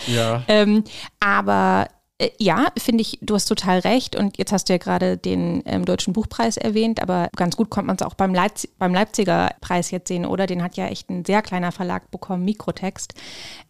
Ja. 0.07 0.43
ähm, 0.47 0.83
aber 1.19 1.87
ja, 2.39 2.67
finde 2.77 3.01
ich, 3.01 3.19
du 3.21 3.35
hast 3.35 3.45
total 3.45 3.79
recht. 3.79 4.15
Und 4.15 4.37
jetzt 4.37 4.51
hast 4.51 4.69
du 4.69 4.73
ja 4.73 4.77
gerade 4.77 5.17
den 5.17 5.63
ähm, 5.65 5.85
Deutschen 5.85 6.13
Buchpreis 6.13 6.57
erwähnt, 6.57 7.01
aber 7.01 7.29
ganz 7.35 7.55
gut 7.55 7.69
konnte 7.69 7.87
man 7.87 7.95
es 7.95 8.01
auch 8.01 8.13
beim, 8.13 8.33
Leipzig, 8.33 8.71
beim 8.77 8.93
Leipziger 8.93 9.51
Preis 9.61 9.91
jetzt 9.91 10.07
sehen, 10.07 10.25
oder? 10.25 10.47
Den 10.47 10.63
hat 10.63 10.77
ja 10.77 10.87
echt 10.87 11.09
ein 11.09 11.25
sehr 11.25 11.41
kleiner 11.41 11.71
Verlag 11.71 12.11
bekommen, 12.11 12.45
Mikrotext. 12.45 13.13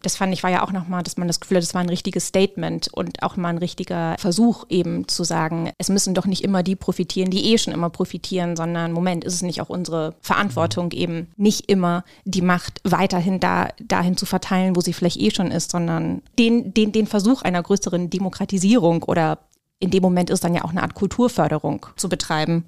Das 0.02 0.16
fand 0.16 0.32
ich 0.32 0.42
war 0.42 0.50
ja 0.50 0.62
auch 0.62 0.72
nochmal, 0.72 1.02
dass 1.02 1.16
man 1.16 1.28
das 1.28 1.40
Gefühl 1.40 1.56
hat, 1.56 1.64
das 1.64 1.74
war 1.74 1.80
ein 1.80 1.88
richtiges 1.88 2.26
Statement 2.26 2.88
und 2.92 3.22
auch 3.22 3.36
mal 3.36 3.48
ein 3.48 3.58
richtiger 3.58 4.16
Versuch 4.18 4.66
eben 4.68 5.08
zu 5.08 5.24
sagen, 5.24 5.70
es 5.78 5.88
müssen 5.88 6.14
doch 6.14 6.26
nicht 6.26 6.44
immer 6.44 6.62
die 6.62 6.76
profitieren, 6.76 7.30
die 7.30 7.52
eh 7.52 7.58
schon 7.58 7.72
immer 7.72 7.90
profitieren, 7.90 8.56
sondern 8.56 8.92
Moment, 8.92 9.24
ist 9.24 9.34
es 9.34 9.42
nicht 9.42 9.60
auch 9.60 9.68
unsere 9.68 10.14
Verantwortung 10.20 10.92
eben 10.92 11.28
nicht 11.36 11.70
immer 11.70 12.04
die 12.24 12.42
Macht 12.42 12.80
weiterhin 12.84 13.40
da, 13.40 13.68
dahin 13.80 14.16
zu 14.16 14.26
verteilen, 14.26 14.76
wo 14.76 14.80
sie 14.80 14.92
vielleicht 14.92 15.20
eh 15.20 15.30
schon 15.30 15.50
ist, 15.50 15.70
sondern 15.70 16.22
den, 16.38 16.74
den, 16.74 16.92
den 16.92 17.06
Versuch 17.06 17.42
einer 17.42 17.62
größeren 17.62 18.10
Demokratie 18.10 18.43
Demokratisierung 18.44 19.02
oder 19.02 19.38
in 19.78 19.90
dem 19.90 20.02
Moment 20.02 20.30
ist 20.30 20.44
dann 20.44 20.54
ja 20.54 20.64
auch 20.64 20.70
eine 20.70 20.82
Art 20.82 20.94
Kulturförderung 20.94 21.86
zu 21.96 22.08
betreiben. 22.08 22.64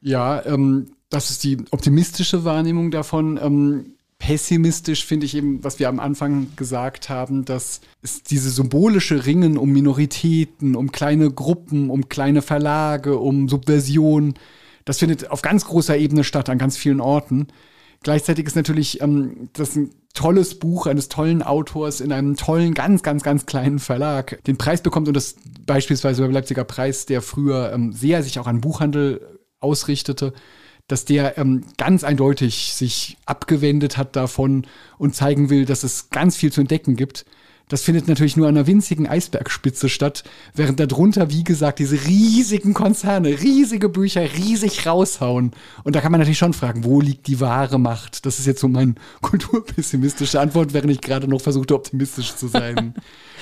Ja, 0.00 0.44
ähm, 0.44 0.86
das 1.10 1.30
ist 1.30 1.44
die 1.44 1.58
optimistische 1.70 2.44
Wahrnehmung 2.44 2.90
davon. 2.90 3.38
Ähm, 3.42 3.94
pessimistisch 4.18 5.04
finde 5.04 5.26
ich 5.26 5.34
eben, 5.34 5.64
was 5.64 5.78
wir 5.78 5.88
am 5.88 6.00
Anfang 6.00 6.48
gesagt 6.56 7.08
haben, 7.08 7.44
dass 7.44 7.80
es 8.02 8.22
diese 8.22 8.50
symbolische 8.50 9.26
Ringen 9.26 9.58
um 9.58 9.70
Minoritäten, 9.70 10.76
um 10.76 10.92
kleine 10.92 11.30
Gruppen, 11.30 11.90
um 11.90 12.08
kleine 12.08 12.42
Verlage, 12.42 13.18
um 13.18 13.48
Subversion, 13.48 14.34
das 14.84 14.98
findet 14.98 15.30
auf 15.30 15.42
ganz 15.42 15.64
großer 15.64 15.96
Ebene 15.96 16.24
statt, 16.24 16.48
an 16.50 16.58
ganz 16.58 16.76
vielen 16.76 17.00
Orten. 17.00 17.48
Gleichzeitig 18.04 18.46
ist 18.46 18.54
natürlich 18.54 19.00
ähm, 19.00 19.48
das 19.54 19.74
ein 19.74 19.90
tolles 20.12 20.58
Buch 20.58 20.86
eines 20.86 21.08
tollen 21.08 21.42
Autors 21.42 22.00
in 22.00 22.12
einem 22.12 22.36
tollen, 22.36 22.74
ganz, 22.74 23.02
ganz, 23.02 23.22
ganz 23.22 23.46
kleinen 23.46 23.78
Verlag 23.78 24.44
den 24.44 24.58
Preis 24.58 24.82
bekommt 24.82 25.08
und 25.08 25.14
das 25.14 25.36
beispielsweise 25.66 26.22
beim 26.22 26.30
Leipziger 26.30 26.64
Preis, 26.64 27.06
der 27.06 27.22
früher 27.22 27.72
ähm, 27.72 27.92
sehr 27.92 28.22
sich 28.22 28.38
auch 28.38 28.46
an 28.46 28.60
Buchhandel 28.60 29.40
ausrichtete, 29.58 30.34
dass 30.86 31.06
der 31.06 31.38
ähm, 31.38 31.64
ganz 31.78 32.04
eindeutig 32.04 32.74
sich 32.74 33.16
abgewendet 33.24 33.96
hat 33.96 34.16
davon 34.16 34.66
und 34.98 35.16
zeigen 35.16 35.48
will, 35.48 35.64
dass 35.64 35.82
es 35.82 36.10
ganz 36.10 36.36
viel 36.36 36.52
zu 36.52 36.60
entdecken 36.60 36.96
gibt. 36.96 37.24
Das 37.68 37.82
findet 37.82 38.08
natürlich 38.08 38.36
nur 38.36 38.46
an 38.46 38.56
einer 38.56 38.66
winzigen 38.66 39.08
Eisbergspitze 39.08 39.88
statt, 39.88 40.22
während 40.54 40.80
darunter, 40.80 41.30
wie 41.30 41.44
gesagt, 41.44 41.78
diese 41.78 42.04
riesigen 42.06 42.74
Konzerne, 42.74 43.40
riesige 43.40 43.88
Bücher 43.88 44.22
riesig 44.22 44.86
raushauen. 44.86 45.52
Und 45.82 45.96
da 45.96 46.00
kann 46.00 46.12
man 46.12 46.20
natürlich 46.20 46.38
schon 46.38 46.52
fragen, 46.52 46.84
wo 46.84 47.00
liegt 47.00 47.26
die 47.26 47.40
wahre 47.40 47.78
Macht? 47.78 48.26
Das 48.26 48.38
ist 48.38 48.46
jetzt 48.46 48.60
so 48.60 48.68
meine 48.68 48.94
kulturpessimistische 49.22 50.40
Antwort, 50.40 50.74
während 50.74 50.92
ich 50.92 51.00
gerade 51.00 51.26
noch 51.26 51.40
versuchte, 51.40 51.74
optimistisch 51.74 52.36
zu 52.36 52.48
sein. 52.48 52.94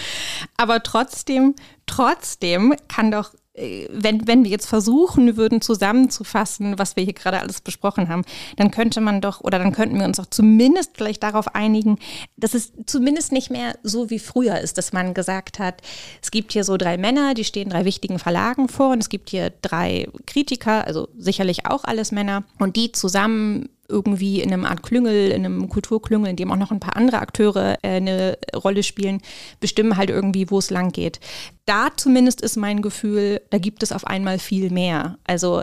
Aber 0.57 0.83
trotzdem, 0.83 1.55
trotzdem 1.87 2.75
kann 2.89 3.11
doch 3.11 3.33
wenn, 3.55 4.27
wenn 4.27 4.45
wir 4.45 4.51
jetzt 4.51 4.67
versuchen 4.67 5.37
würden, 5.37 5.61
zusammenzufassen, 5.61 6.79
was 6.79 6.97
wir 6.97 7.05
hier 7.05 7.13
gerade 7.13 7.41
alles 7.41 7.61
besprochen 7.61 8.09
haben, 8.09 8.25
dann 8.57 8.71
könnte 8.71 9.03
man 9.03 9.21
doch, 9.21 9.43
oder 9.43 9.59
dann 9.59 9.73
könnten 9.73 9.99
wir 9.99 10.07
uns 10.07 10.19
auch 10.19 10.27
zumindest 10.27 10.93
vielleicht 10.97 11.23
darauf 11.23 11.55
einigen, 11.55 11.99
dass 12.39 12.55
es 12.55 12.73
zumindest 12.87 13.31
nicht 13.31 13.51
mehr 13.51 13.77
so 13.83 14.09
wie 14.09 14.19
früher 14.19 14.59
ist, 14.59 14.79
dass 14.79 14.95
man 14.95 15.13
gesagt 15.13 15.59
hat, 15.59 15.83
es 16.23 16.31
gibt 16.31 16.53
hier 16.53 16.65
so 16.65 16.79
drei 16.79 16.97
Männer, 16.97 17.35
die 17.35 17.45
stehen 17.45 17.69
drei 17.69 17.85
wichtigen 17.85 18.19
Verlagen 18.19 18.69
vor 18.69 18.91
und 18.91 19.01
es 19.01 19.11
gibt 19.11 19.29
hier 19.29 19.53
drei 19.61 20.09
Kritiker, 20.27 20.87
also 20.87 21.09
sicherlich 21.19 21.67
auch 21.67 21.85
alles 21.85 22.11
Männer, 22.11 22.45
und 22.59 22.77
die 22.77 22.93
zusammen 22.93 23.69
irgendwie 23.93 24.41
in 24.41 24.53
einem 24.53 24.65
Art 24.65 24.83
Klüngel, 24.83 25.31
in 25.31 25.45
einem 25.45 25.69
Kulturklüngel, 25.69 26.31
in 26.31 26.37
dem 26.37 26.51
auch 26.51 26.57
noch 26.57 26.73
ein 26.73 26.81
paar 26.81 26.97
andere 26.97 27.19
Akteure 27.19 27.79
äh, 27.83 27.89
eine 27.89 28.39
Rolle 28.55 28.83
spielen, 28.83 29.21
bestimmen 29.61 29.97
halt 29.97 30.11
irgendwie, 30.11 30.51
wo 30.51 30.59
es 30.59 30.71
lang 30.71 30.91
geht. 30.91 31.21
Da 31.67 31.89
zumindest 31.95 32.41
ist 32.41 32.57
mein 32.57 32.83
Gefühl, 32.83 33.41
da 33.51 33.59
gibt 33.59 33.83
es 33.85 33.93
auf 33.93 34.07
einmal 34.07 34.41
viel 34.41 34.71
mehr. 34.71 35.19
Also, 35.25 35.63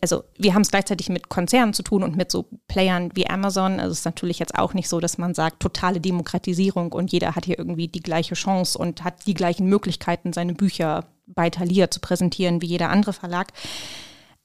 also 0.00 0.24
wir 0.36 0.54
haben 0.54 0.62
es 0.62 0.70
gleichzeitig 0.70 1.08
mit 1.08 1.28
Konzernen 1.28 1.74
zu 1.74 1.84
tun 1.84 2.02
und 2.02 2.16
mit 2.16 2.32
so 2.32 2.46
Playern 2.66 3.10
wie 3.14 3.28
Amazon. 3.28 3.78
Also 3.78 3.92
es 3.92 4.00
ist 4.00 4.04
natürlich 4.06 4.40
jetzt 4.40 4.58
auch 4.58 4.74
nicht 4.74 4.88
so, 4.88 4.98
dass 4.98 5.18
man 5.18 5.34
sagt, 5.34 5.60
totale 5.60 6.00
Demokratisierung 6.00 6.92
und 6.92 7.12
jeder 7.12 7.36
hat 7.36 7.44
hier 7.44 7.58
irgendwie 7.58 7.86
die 7.86 8.00
gleiche 8.00 8.34
Chance 8.34 8.76
und 8.76 9.04
hat 9.04 9.26
die 9.26 9.34
gleichen 9.34 9.66
Möglichkeiten, 9.66 10.32
seine 10.32 10.54
Bücher 10.54 11.04
bei 11.26 11.50
Thalia 11.50 11.90
zu 11.90 12.00
präsentieren 12.00 12.62
wie 12.62 12.66
jeder 12.66 12.90
andere 12.90 13.12
Verlag. 13.12 13.52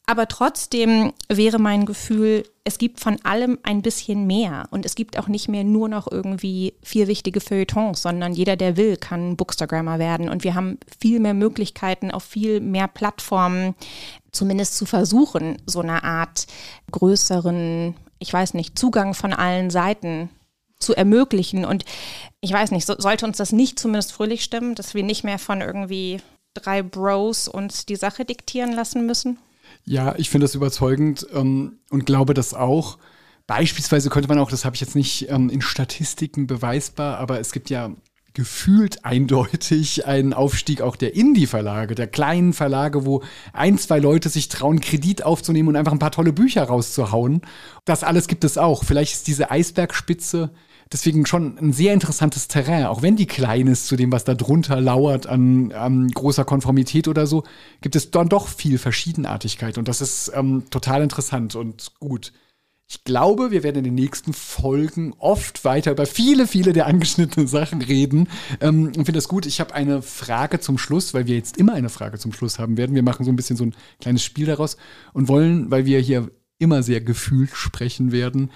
Aber 0.08 0.28
trotzdem 0.28 1.14
wäre 1.30 1.60
mein 1.60 1.86
Gefühl, 1.86 2.44
es 2.64 2.78
gibt 2.78 3.00
von 3.00 3.18
allem 3.24 3.60
ein 3.64 3.82
bisschen 3.82 4.28
mehr. 4.28 4.68
Und 4.72 4.86
es 4.86 4.96
gibt 4.96 5.18
auch 5.18 5.28
nicht 5.28 5.48
mehr 5.48 5.64
nur 5.64 5.90
noch 5.90 6.12
irgendwie 6.12 6.74
vier 6.84 7.08
wichtige 7.08 7.40
Feuilletons, 7.40 8.02
sondern 8.02 8.34
jeder, 8.34 8.56
der 8.56 8.78
will, 8.78 8.98
kann 8.98 9.38
Bookstagrammer 9.38 10.00
werden. 10.00 10.30
Und 10.30 10.44
wir 10.44 10.56
haben 10.56 10.80
viel 11.00 11.20
mehr 11.20 11.34
Möglichkeiten 11.34 12.12
auf 12.12 12.24
viel 12.24 12.60
mehr 12.60 12.88
Plattformen, 12.88 13.76
zumindest 14.32 14.76
zu 14.76 14.86
versuchen, 14.86 15.62
so 15.66 15.82
eine 15.82 16.04
Art 16.04 16.48
größeren, 16.92 17.96
ich 18.20 18.34
weiß 18.34 18.54
nicht, 18.54 18.78
Zugang 18.78 19.14
von 19.14 19.34
allen 19.34 19.70
Seiten 19.70 20.30
zu 20.80 20.96
ermöglichen. 20.96 21.64
Und 21.64 21.86
ich 22.42 22.52
weiß 22.52 22.72
nicht, 22.72 22.86
so, 22.86 22.96
sollte 22.98 23.26
uns 23.26 23.38
das 23.38 23.52
nicht 23.52 23.80
zumindest 23.80 24.12
fröhlich 24.12 24.44
stimmen, 24.44 24.76
dass 24.76 24.94
wir 24.94 25.04
nicht 25.04 25.24
mehr 25.24 25.40
von 25.40 25.62
irgendwie 25.62 26.22
drei 26.54 26.82
Bros 26.82 27.48
uns 27.48 27.86
die 27.86 27.96
Sache 27.96 28.26
diktieren 28.26 28.74
lassen 28.74 29.06
müssen? 29.06 29.38
Ja, 29.86 30.16
ich 30.18 30.30
finde 30.30 30.46
das 30.46 30.56
überzeugend 30.56 31.26
ähm, 31.34 31.80
und 31.90 32.06
glaube 32.06 32.34
das 32.34 32.54
auch. 32.54 32.98
Beispielsweise 33.48 34.10
könnte 34.10 34.30
man 34.30 34.40
auch, 34.40 34.50
das 34.50 34.66
habe 34.66 34.76
ich 34.76 34.82
jetzt 34.82 34.96
nicht 34.96 35.30
ähm, 35.30 35.50
in 35.50 35.62
Statistiken 35.62 36.48
beweisbar, 36.48 37.18
aber 37.18 37.40
es 37.40 37.52
gibt 37.52 37.70
ja 37.70 37.92
gefühlt 38.34 39.04
eindeutig 39.04 40.06
einen 40.06 40.34
Aufstieg 40.34 40.82
auch 40.82 40.96
der 40.96 41.16
Indie-Verlage, 41.16 41.96
der 41.96 42.08
kleinen 42.08 42.54
Verlage, 42.54 43.06
wo 43.06 43.24
ein, 43.52 43.78
zwei 43.78 44.00
Leute 44.00 44.30
sich 44.30 44.48
trauen, 44.48 44.80
Kredit 44.80 45.24
aufzunehmen 45.26 45.70
und 45.70 45.76
einfach 45.76 45.92
ein 45.92 46.00
paar 46.00 46.12
tolle 46.12 46.32
Bücher 46.32 46.64
rauszuhauen. 46.64 47.42
Das 47.84 48.04
alles 48.04 48.28
gibt 48.28 48.44
es 48.44 48.58
auch. 48.58 48.86
Vielleicht 48.86 49.14
ist 49.14 49.28
diese 49.28 49.52
Eisbergspitze 49.52 50.52
deswegen 50.92 51.26
schon 51.26 51.58
ein 51.58 51.74
sehr 51.74 51.94
interessantes 51.94 52.48
Terrain, 52.48 52.86
auch 52.86 53.02
wenn 53.02 53.16
die 53.16 53.26
klein 53.26 53.68
ist 53.68 53.88
zu 53.88 53.96
dem, 53.96 54.12
was 54.12 54.24
da 54.24 54.34
drunter 54.34 54.82
lauert 54.82 55.28
an, 55.28 55.72
an 55.72 56.10
großer 56.10 56.46
Konformität 56.46 57.08
oder 57.08 57.28
so, 57.28 57.44
gibt 57.82 57.96
es 57.96 58.12
dann 58.12 58.30
doch 58.30 58.48
viel 58.48 58.78
Verschiedenartigkeit 58.78 59.78
und 59.78 59.88
das 59.88 60.02
ist 60.02 60.32
ähm, 60.36 60.64
total 60.70 61.02
interessant 61.02 61.56
und 61.56 61.94
gut. 62.00 62.34
Ich 62.94 63.06
glaube, 63.06 63.52
wir 63.52 63.64
werden 63.64 63.78
in 63.78 63.84
den 63.86 63.96
nächsten 63.96 64.34
Folgen 64.34 65.14
oft 65.18 65.64
weiter 65.64 65.92
über 65.92 66.06
viele, 66.06 66.46
viele 66.46 66.74
der 66.74 66.88
angeschnittenen 66.88 67.48
Sachen 67.48 67.82
reden. 67.82 68.28
Ähm, 68.60 68.88
und 68.88 68.96
finde 68.96 69.14
das 69.14 69.30
gut. 69.30 69.46
Ich 69.46 69.62
habe 69.62 69.74
eine 69.74 70.02
Frage 70.02 70.60
zum 70.60 70.78
Schluss, 70.78 71.14
weil 71.14 71.26
wir 71.26 71.36
jetzt 71.36 71.56
immer 71.56 71.72
eine 71.72 71.88
Frage 71.88 72.20
zum 72.20 72.34
Schluss 72.34 72.60
haben 72.60 72.76
werden. 72.76 72.94
Wir 72.94 73.02
machen 73.02 73.24
so 73.24 73.32
ein 73.32 73.38
bisschen 73.38 73.56
so 73.56 73.64
ein 73.64 73.76
kleines 74.02 74.26
Spiel 74.26 74.46
daraus 74.46 74.76
und 75.14 75.30
wollen, 75.30 75.72
weil 75.72 75.86
wir 75.86 76.02
hier 76.02 76.32
immer 76.60 76.84
sehr 76.84 77.00
gefühlt 77.00 77.52
sprechen 77.54 78.12
werden, 78.12 78.52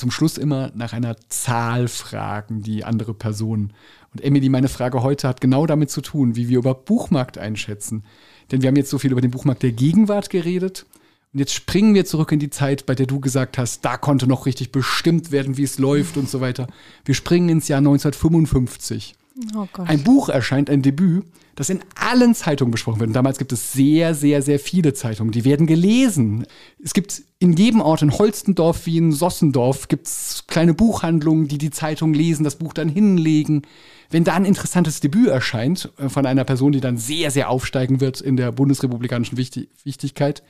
zum 0.00 0.10
Schluss 0.10 0.38
immer 0.38 0.72
nach 0.74 0.92
einer 0.92 1.16
Zahl 1.28 1.86
fragen, 1.86 2.62
die 2.62 2.84
andere 2.84 3.14
Person. 3.14 3.72
Und 4.12 4.24
Emily, 4.24 4.48
meine 4.48 4.68
Frage 4.68 5.02
heute 5.02 5.28
hat 5.28 5.40
genau 5.40 5.66
damit 5.66 5.90
zu 5.90 6.00
tun, 6.00 6.34
wie 6.34 6.48
wir 6.48 6.58
über 6.58 6.74
Buchmarkt 6.74 7.38
einschätzen. 7.38 8.04
Denn 8.50 8.62
wir 8.62 8.68
haben 8.68 8.76
jetzt 8.76 8.90
so 8.90 8.98
viel 8.98 9.12
über 9.12 9.20
den 9.20 9.30
Buchmarkt 9.30 9.62
der 9.62 9.72
Gegenwart 9.72 10.30
geredet. 10.30 10.86
Und 11.32 11.38
jetzt 11.38 11.54
springen 11.54 11.94
wir 11.94 12.04
zurück 12.04 12.32
in 12.32 12.40
die 12.40 12.50
Zeit, 12.50 12.86
bei 12.86 12.96
der 12.96 13.06
du 13.06 13.20
gesagt 13.20 13.56
hast, 13.56 13.84
da 13.84 13.96
konnte 13.96 14.26
noch 14.26 14.46
richtig 14.46 14.72
bestimmt 14.72 15.30
werden, 15.30 15.56
wie 15.56 15.62
es 15.62 15.78
läuft 15.78 16.16
und 16.16 16.28
so 16.28 16.40
weiter. 16.40 16.66
Wir 17.04 17.14
springen 17.14 17.48
ins 17.48 17.68
Jahr 17.68 17.78
1955. 17.78 19.14
Oh 19.54 19.68
Gott. 19.72 19.88
Ein 19.88 20.02
Buch 20.02 20.28
erscheint, 20.28 20.68
ein 20.68 20.82
Debüt, 20.82 21.24
das 21.60 21.68
in 21.68 21.80
allen 21.94 22.34
Zeitungen 22.34 22.70
besprochen 22.70 23.00
wird. 23.00 23.08
Und 23.08 23.14
damals 23.14 23.36
gibt 23.36 23.52
es 23.52 23.74
sehr, 23.74 24.14
sehr, 24.14 24.40
sehr 24.40 24.58
viele 24.58 24.94
Zeitungen. 24.94 25.30
Die 25.30 25.44
werden 25.44 25.66
gelesen. 25.66 26.46
Es 26.82 26.94
gibt 26.94 27.22
in 27.38 27.52
jedem 27.52 27.82
Ort, 27.82 28.00
in 28.00 28.16
Holstendorf 28.16 28.86
wie 28.86 28.96
in 28.96 29.12
Sossendorf, 29.12 29.86
gibt 29.88 30.06
es 30.06 30.44
kleine 30.46 30.72
Buchhandlungen, 30.72 31.48
die 31.48 31.58
die 31.58 31.70
Zeitung 31.70 32.14
lesen, 32.14 32.44
das 32.44 32.56
Buch 32.56 32.72
dann 32.72 32.88
hinlegen. 32.88 33.60
Wenn 34.08 34.24
da 34.24 34.36
ein 34.36 34.46
interessantes 34.46 35.00
Debüt 35.00 35.28
erscheint 35.28 35.92
äh, 35.98 36.08
von 36.08 36.24
einer 36.24 36.44
Person, 36.44 36.72
die 36.72 36.80
dann 36.80 36.96
sehr, 36.96 37.30
sehr 37.30 37.50
aufsteigen 37.50 38.00
wird 38.00 38.22
in 38.22 38.38
der 38.38 38.52
bundesrepublikanischen 38.52 39.36
Wichtig 39.36 39.68
Wichtigkeit, 39.84 40.42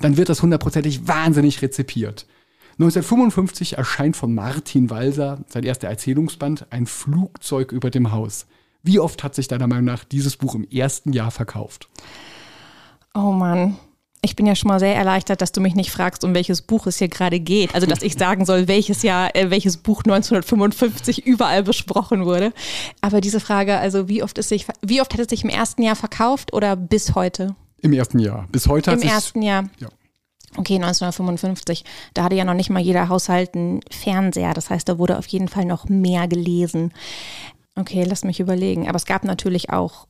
dann 0.00 0.16
wird 0.16 0.28
das 0.28 0.42
hundertprozentig 0.42 1.08
wahnsinnig 1.08 1.60
rezipiert. 1.60 2.24
1955 2.74 3.78
erscheint 3.78 4.16
von 4.16 4.32
Martin 4.32 4.90
Walser 4.90 5.44
sein 5.48 5.64
erster 5.64 5.88
Erzählungsband 5.88 6.66
Ein 6.70 6.86
Flugzeug 6.86 7.72
über 7.72 7.90
dem 7.90 8.12
Haus. 8.12 8.46
Wie 8.82 8.98
oft 8.98 9.22
hat 9.22 9.34
sich 9.34 9.48
deiner 9.48 9.66
Meinung 9.66 9.84
nach 9.84 10.04
dieses 10.04 10.36
Buch 10.36 10.54
im 10.54 10.68
ersten 10.68 11.12
Jahr 11.12 11.30
verkauft? 11.30 11.88
Oh 13.14 13.32
Mann. 13.32 13.76
Ich 14.24 14.36
bin 14.36 14.46
ja 14.46 14.54
schon 14.54 14.68
mal 14.68 14.78
sehr 14.78 14.94
erleichtert, 14.94 15.40
dass 15.40 15.50
du 15.50 15.60
mich 15.60 15.74
nicht 15.74 15.90
fragst, 15.90 16.22
um 16.22 16.32
welches 16.32 16.62
Buch 16.62 16.86
es 16.86 16.98
hier 16.98 17.08
gerade 17.08 17.40
geht. 17.40 17.74
Also, 17.74 17.88
dass 17.88 18.02
ich 18.02 18.14
sagen 18.14 18.44
soll, 18.44 18.68
welches 18.68 19.02
Jahr, 19.02 19.34
äh, 19.34 19.50
welches 19.50 19.78
Buch 19.78 20.04
1955 20.04 21.26
überall 21.26 21.64
besprochen 21.64 22.24
wurde. 22.24 22.52
Aber 23.00 23.20
diese 23.20 23.40
Frage, 23.40 23.78
also 23.78 24.08
wie 24.08 24.22
oft, 24.22 24.38
ist 24.38 24.48
sich, 24.48 24.66
wie 24.80 25.00
oft 25.00 25.12
hat 25.12 25.20
es 25.20 25.28
sich 25.28 25.42
im 25.42 25.50
ersten 25.50 25.82
Jahr 25.82 25.96
verkauft 25.96 26.52
oder 26.52 26.76
bis 26.76 27.16
heute? 27.16 27.56
Im 27.80 27.92
ersten 27.92 28.20
Jahr. 28.20 28.46
Bis 28.52 28.68
heute 28.68 28.92
hat 28.92 28.98
Im 28.98 29.02
sich, 29.02 29.10
ersten 29.10 29.42
Jahr. 29.42 29.64
Ja. 29.80 29.88
Okay, 30.56 30.74
1955. 30.74 31.84
Da 32.14 32.24
hatte 32.24 32.36
ja 32.36 32.44
noch 32.44 32.54
nicht 32.54 32.70
mal 32.70 32.80
jeder 32.80 33.08
Haushalt 33.08 33.56
einen 33.56 33.80
Fernseher. 33.90 34.54
Das 34.54 34.70
heißt, 34.70 34.88
da 34.88 34.98
wurde 34.98 35.18
auf 35.18 35.26
jeden 35.26 35.48
Fall 35.48 35.64
noch 35.64 35.88
mehr 35.88 36.28
gelesen. 36.28 36.92
Okay, 37.74 38.04
lass 38.04 38.24
mich 38.24 38.40
überlegen. 38.40 38.88
Aber 38.88 38.96
es 38.96 39.06
gab 39.06 39.24
natürlich 39.24 39.70
auch 39.70 40.06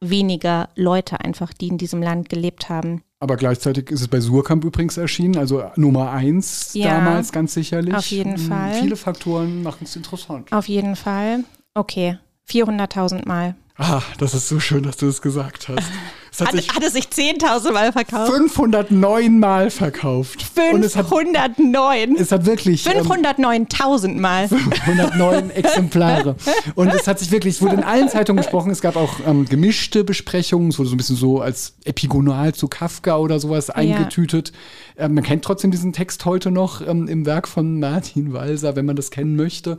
weniger 0.00 0.68
Leute 0.76 1.20
einfach, 1.20 1.52
die 1.52 1.68
in 1.68 1.78
diesem 1.78 2.02
Land 2.02 2.28
gelebt 2.28 2.68
haben. 2.68 3.02
Aber 3.18 3.36
gleichzeitig 3.36 3.90
ist 3.90 4.00
es 4.00 4.08
bei 4.08 4.18
Surkamp 4.20 4.64
übrigens 4.64 4.96
erschienen, 4.96 5.36
also 5.36 5.62
Nummer 5.76 6.10
eins 6.12 6.72
Ja, 6.72 6.94
damals 6.94 7.32
ganz 7.32 7.52
sicherlich. 7.52 7.94
auf 7.94 8.06
jeden 8.06 8.36
Hm, 8.36 8.48
Fall. 8.48 8.72
Viele 8.74 8.96
Faktoren 8.96 9.62
machen 9.62 9.84
es 9.84 9.94
interessant. 9.94 10.50
Auf 10.52 10.68
jeden 10.68 10.96
Fall. 10.96 11.44
Okay, 11.74 12.18
400.000 12.50 13.26
Mal. 13.26 13.54
Ah, 13.82 14.02
das 14.18 14.34
ist 14.34 14.46
so 14.46 14.60
schön, 14.60 14.82
dass 14.82 14.98
du 14.98 15.06
das 15.06 15.22
gesagt 15.22 15.68
hast. 15.68 15.88
Es 16.30 16.40
hat 16.40 16.48
Hat, 16.48 16.56
sich 16.56 16.68
hat 16.74 16.82
es 16.82 16.92
sich 16.92 17.06
10.000 17.06 17.72
Mal 17.72 17.92
verkauft? 17.92 18.30
509 18.30 19.38
Mal 19.38 19.70
verkauft. 19.70 20.44
Und 20.72 20.84
es 20.84 20.96
hat, 20.96 21.08
509. 21.08 22.14
es 22.16 22.30
hat 22.30 22.44
wirklich 22.44 22.86
ähm, 22.86 23.06
509.000 23.06 24.20
Mal. 24.20 24.48
109 24.82 25.50
Exemplare. 25.54 26.36
Und 26.74 26.94
es 26.94 27.06
hat 27.08 27.18
sich 27.18 27.30
wirklich, 27.30 27.56
es 27.56 27.62
wurde 27.62 27.76
in 27.76 27.82
allen 27.82 28.08
Zeitungen 28.10 28.42
gesprochen. 28.42 28.70
Es 28.70 28.82
gab 28.82 28.96
auch 28.96 29.14
ähm, 29.26 29.46
gemischte 29.46 30.04
Besprechungen. 30.04 30.68
Es 30.68 30.78
wurde 30.78 30.90
so 30.90 30.94
ein 30.94 30.98
bisschen 30.98 31.16
so 31.16 31.40
als 31.40 31.74
epigonal 31.84 32.54
zu 32.54 32.68
Kafka 32.68 33.16
oder 33.16 33.40
sowas 33.40 33.70
eingetütet. 33.70 34.52
Ähm, 34.98 35.14
man 35.14 35.24
kennt 35.24 35.42
trotzdem 35.42 35.70
diesen 35.70 35.92
Text 35.94 36.26
heute 36.26 36.50
noch 36.50 36.86
ähm, 36.86 37.08
im 37.08 37.24
Werk 37.24 37.48
von 37.48 37.80
Martin 37.80 38.34
Walser, 38.34 38.76
wenn 38.76 38.84
man 38.84 38.96
das 38.96 39.10
kennen 39.10 39.36
möchte. 39.36 39.78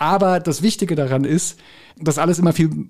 Aber 0.00 0.40
das 0.40 0.62
Wichtige 0.62 0.94
daran 0.94 1.24
ist, 1.24 1.60
dass 1.98 2.16
alles 2.16 2.38
immer 2.38 2.54
viel 2.54 2.88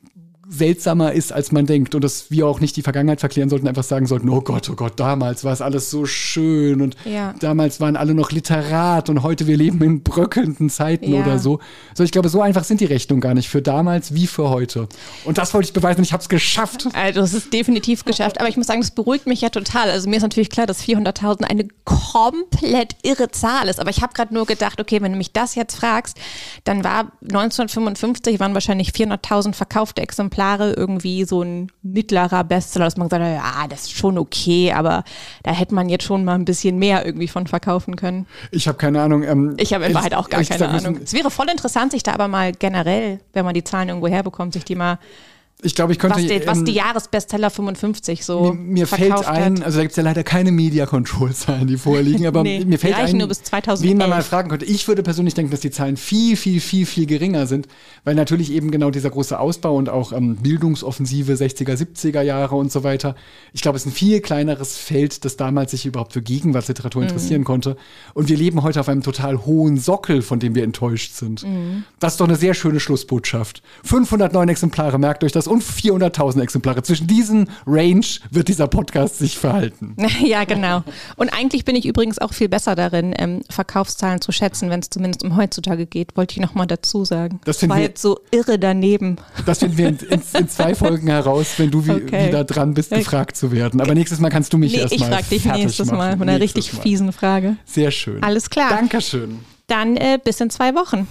seltsamer 0.52 1.12
ist, 1.12 1.32
als 1.32 1.52
man 1.52 1.64
denkt. 1.64 1.94
Und 1.94 2.02
dass 2.02 2.30
wir 2.32 2.46
auch 2.46 2.58
nicht 2.58 2.74
die 2.76 2.82
Vergangenheit 2.82 3.20
verklären 3.20 3.48
sollten, 3.48 3.68
einfach 3.68 3.84
sagen 3.84 4.06
sollten, 4.06 4.28
oh 4.28 4.40
Gott, 4.40 4.68
oh 4.68 4.74
Gott, 4.74 4.98
damals 4.98 5.44
war 5.44 5.52
es 5.52 5.60
alles 5.60 5.90
so 5.90 6.06
schön 6.06 6.80
und 6.82 6.96
Ja. 7.04 7.34
damals 7.38 7.80
waren 7.80 7.94
alle 7.96 8.14
noch 8.14 8.32
Literat 8.32 9.08
und 9.08 9.22
heute 9.22 9.46
wir 9.46 9.56
leben 9.56 9.80
in 9.82 10.02
bröckelnden 10.02 10.68
Zeiten 10.68 11.12
Ja. 11.14 11.20
oder 11.20 11.38
so. 11.38 11.60
So, 11.94 12.02
ich 12.02 12.10
glaube, 12.10 12.28
so 12.28 12.42
einfach 12.42 12.64
sind 12.64 12.80
die 12.80 12.84
Rechnungen 12.86 13.20
gar 13.20 13.34
nicht 13.34 13.48
für 13.48 13.62
damals 13.62 14.12
wie 14.12 14.26
für 14.26 14.50
heute. 14.50 14.88
Und 15.24 15.38
das 15.38 15.54
wollte 15.54 15.66
ich 15.68 15.72
beweisen 15.72 15.98
und 15.98 16.04
ich 16.04 16.12
habe 16.12 16.22
es 16.22 16.28
geschafft. 16.28 16.88
Also 16.94 17.20
es 17.20 17.32
ist 17.32 17.52
definitiv 17.52 18.04
geschafft, 18.04 18.40
aber 18.40 18.48
ich 18.48 18.56
muss 18.56 18.66
sagen, 18.66 18.80
das 18.80 18.90
beruhigt 18.90 19.28
mich 19.28 19.40
ja 19.42 19.50
total. 19.50 19.88
Also 19.88 20.10
mir 20.10 20.16
ist 20.16 20.22
natürlich 20.22 20.50
klar, 20.50 20.66
dass 20.66 20.82
400.000 20.82 21.44
eine 21.44 21.68
komplett 21.84 22.96
irre 23.04 23.30
Zahl 23.30 23.68
ist, 23.68 23.78
aber 23.78 23.90
ich 23.90 24.02
habe 24.02 24.14
gerade 24.14 24.34
nur 24.34 24.46
gedacht, 24.46 24.80
okay, 24.80 25.00
wenn 25.00 25.12
du 25.12 25.18
mich 25.18 25.32
das 25.32 25.54
jetzt 25.54 25.76
fragst, 25.76 26.16
dann 26.64 26.82
war 26.82 27.12
1955 27.22 28.40
waren 28.40 28.52
wahrscheinlich 28.54 28.90
400.000 28.90 29.54
verkaufte 29.54 30.02
Exemplare 30.02 30.39
irgendwie 30.48 31.24
so 31.24 31.42
ein 31.42 31.70
mittlerer 31.82 32.44
Bestseller, 32.44 32.84
dass 32.86 32.96
man 32.96 33.08
gesagt 33.08 33.24
hat, 33.24 33.32
ja, 33.32 33.68
das 33.68 33.82
ist 33.82 33.92
schon 33.92 34.18
okay, 34.18 34.72
aber 34.72 35.04
da 35.42 35.52
hätte 35.52 35.74
man 35.74 35.88
jetzt 35.88 36.04
schon 36.04 36.24
mal 36.24 36.34
ein 36.34 36.44
bisschen 36.44 36.78
mehr 36.78 37.04
irgendwie 37.04 37.28
von 37.28 37.46
verkaufen 37.46 37.96
können. 37.96 38.26
Ich 38.50 38.66
habe 38.68 38.78
keine 38.78 39.00
Ahnung. 39.02 39.22
Ähm, 39.22 39.54
Ich 39.58 39.72
habe 39.74 39.84
in 39.86 39.94
Wahrheit 39.94 40.14
auch 40.14 40.28
gar 40.28 40.42
keine 40.42 40.68
Ahnung. 40.68 41.00
Es 41.04 41.12
wäre 41.12 41.30
voll 41.30 41.48
interessant, 41.48 41.92
sich 41.92 42.02
da 42.02 42.12
aber 42.12 42.28
mal 42.28 42.52
generell, 42.52 43.20
wenn 43.32 43.44
man 43.44 43.54
die 43.54 43.64
Zahlen 43.64 43.88
irgendwo 43.88 44.08
herbekommt, 44.08 44.52
sich 44.54 44.64
die 44.64 44.74
mal 44.74 44.98
Ich 45.62 45.74
glaube, 45.74 45.92
ich 45.92 45.98
könnte. 45.98 46.16
was 46.16 46.26
die, 46.26 46.46
was 46.46 46.58
ähm, 46.58 46.64
die 46.64 46.72
Jahresbestseller 46.72 47.50
55 47.50 48.24
so 48.24 48.52
mir, 48.52 48.54
mir 48.54 48.86
fällt 48.86 49.26
ein, 49.26 49.58
hat. 49.58 49.64
also 49.64 49.78
da 49.78 49.82
gibt 49.82 49.92
es 49.92 49.96
ja 49.96 50.02
leider 50.02 50.22
keine 50.24 50.52
Media 50.52 50.86
Control 50.86 51.32
Zahlen, 51.32 51.66
die 51.66 51.76
vorliegen, 51.76 52.26
aber 52.28 52.42
Nee, 52.42 52.64
mir 52.64 52.78
fällt 52.78 52.94
ein, 52.94 53.16
nur 53.16 53.28
bis 53.28 53.42
2011. 53.42 53.90
wen 53.90 53.98
man 53.98 54.10
mal 54.10 54.22
fragen 54.22 54.48
könnte. 54.48 54.64
Ich 54.64 54.88
würde 54.88 55.02
persönlich 55.02 55.34
denken, 55.34 55.50
dass 55.50 55.60
die 55.60 55.70
Zahlen 55.70 55.96
viel, 55.96 56.36
viel, 56.36 56.60
viel, 56.60 56.86
viel 56.86 57.06
geringer 57.06 57.46
sind, 57.46 57.68
weil 58.04 58.14
natürlich 58.14 58.52
eben 58.52 58.70
genau 58.70 58.90
dieser 58.90 59.10
große 59.10 59.38
Ausbau 59.38 59.76
und 59.76 59.88
auch 59.88 60.12
ähm, 60.12 60.36
Bildungsoffensive 60.36 61.32
60er, 61.32 61.74
70er 61.76 62.22
Jahre 62.22 62.56
und 62.56 62.72
so 62.72 62.84
weiter. 62.84 63.14
Ich 63.52 63.62
glaube, 63.62 63.76
es 63.76 63.82
ist 63.84 63.92
ein 63.92 63.94
viel 63.94 64.20
kleineres 64.20 64.76
Feld, 64.76 65.24
das 65.24 65.36
damals 65.36 65.72
sich 65.72 65.86
überhaupt 65.86 66.12
für 66.12 66.20
Mhm. 66.20 66.24
Gegenwartsliteratur 66.24 67.02
interessieren 67.02 67.44
konnte. 67.44 67.76
Und 68.14 68.28
wir 68.28 68.36
leben 68.36 68.62
heute 68.62 68.80
auf 68.80 68.88
einem 68.88 69.02
total 69.02 69.44
hohen 69.46 69.78
Sockel, 69.78 70.22
von 70.22 70.38
dem 70.38 70.54
wir 70.54 70.62
enttäuscht 70.64 71.14
sind. 71.14 71.42
Mhm. 71.42 71.84
Das 71.98 72.14
ist 72.14 72.20
doch 72.20 72.28
eine 72.28 72.36
sehr 72.36 72.54
schöne 72.54 72.80
Schlussbotschaft. 72.80 73.62
509 73.84 74.48
Exemplare, 74.48 74.98
merkt 74.98 75.24
euch 75.24 75.32
das, 75.32 75.48
und 75.50 75.62
400.000 75.62 76.40
Exemplare. 76.42 76.82
Zwischen 76.82 77.06
diesen 77.06 77.50
Range 77.66 78.06
wird 78.30 78.48
dieser 78.48 78.68
Podcast 78.68 79.18
sich 79.18 79.36
verhalten. 79.38 79.96
Ja, 80.24 80.44
genau. 80.44 80.82
Und 81.16 81.30
eigentlich 81.30 81.64
bin 81.64 81.74
ich 81.76 81.86
übrigens 81.86 82.18
auch 82.18 82.32
viel 82.32 82.48
besser 82.48 82.74
darin, 82.74 83.14
ähm, 83.18 83.40
Verkaufszahlen 83.50 84.20
zu 84.20 84.32
schätzen, 84.32 84.70
wenn 84.70 84.80
es 84.80 84.90
zumindest 84.90 85.24
um 85.24 85.36
heutzutage 85.36 85.86
geht, 85.86 86.16
wollte 86.16 86.32
ich 86.34 86.40
nochmal 86.40 86.66
dazu 86.66 87.04
sagen. 87.04 87.40
Das 87.44 87.58
finden 87.58 87.70
war 87.70 87.78
wir- 87.78 87.84
jetzt 87.86 88.02
so 88.02 88.20
irre 88.30 88.58
daneben. 88.58 89.16
Das 89.46 89.58
finden 89.58 89.78
wir 89.78 89.88
in, 89.88 89.98
in, 89.98 90.22
in 90.38 90.48
zwei 90.48 90.74
Folgen 90.74 91.08
heraus, 91.08 91.54
wenn 91.56 91.70
du 91.70 91.84
wie, 91.86 91.90
Okay. 91.90 92.28
wieder 92.28 92.44
dran 92.44 92.74
bist, 92.74 92.90
gefragt 92.90 93.36
zu 93.36 93.50
werden. 93.52 93.80
Aber 93.80 93.94
nächstes 93.94 94.20
Mal 94.20 94.30
kannst 94.30 94.52
du 94.52 94.58
mich 94.58 94.72
Nee, 94.72 94.80
erstmal 94.80 95.08
ich 95.08 95.14
frage 95.14 95.28
dich 95.30 95.44
nächstes 95.46 95.86
machen. 95.86 95.98
Mal 95.98 96.16
mit 96.16 96.28
einer 96.28 96.40
richtig 96.40 96.72
Mal. 96.72 96.82
fiesen 96.82 97.12
Frage. 97.12 97.56
Sehr 97.64 97.90
schön. 97.90 98.22
Alles 98.22 98.50
klar. 98.50 98.70
Dankeschön. 98.70 99.40
Dann 99.66 99.96
äh, 99.96 100.18
bis 100.22 100.40
in 100.40 100.50
zwei 100.50 100.74
Wochen. 100.74 101.06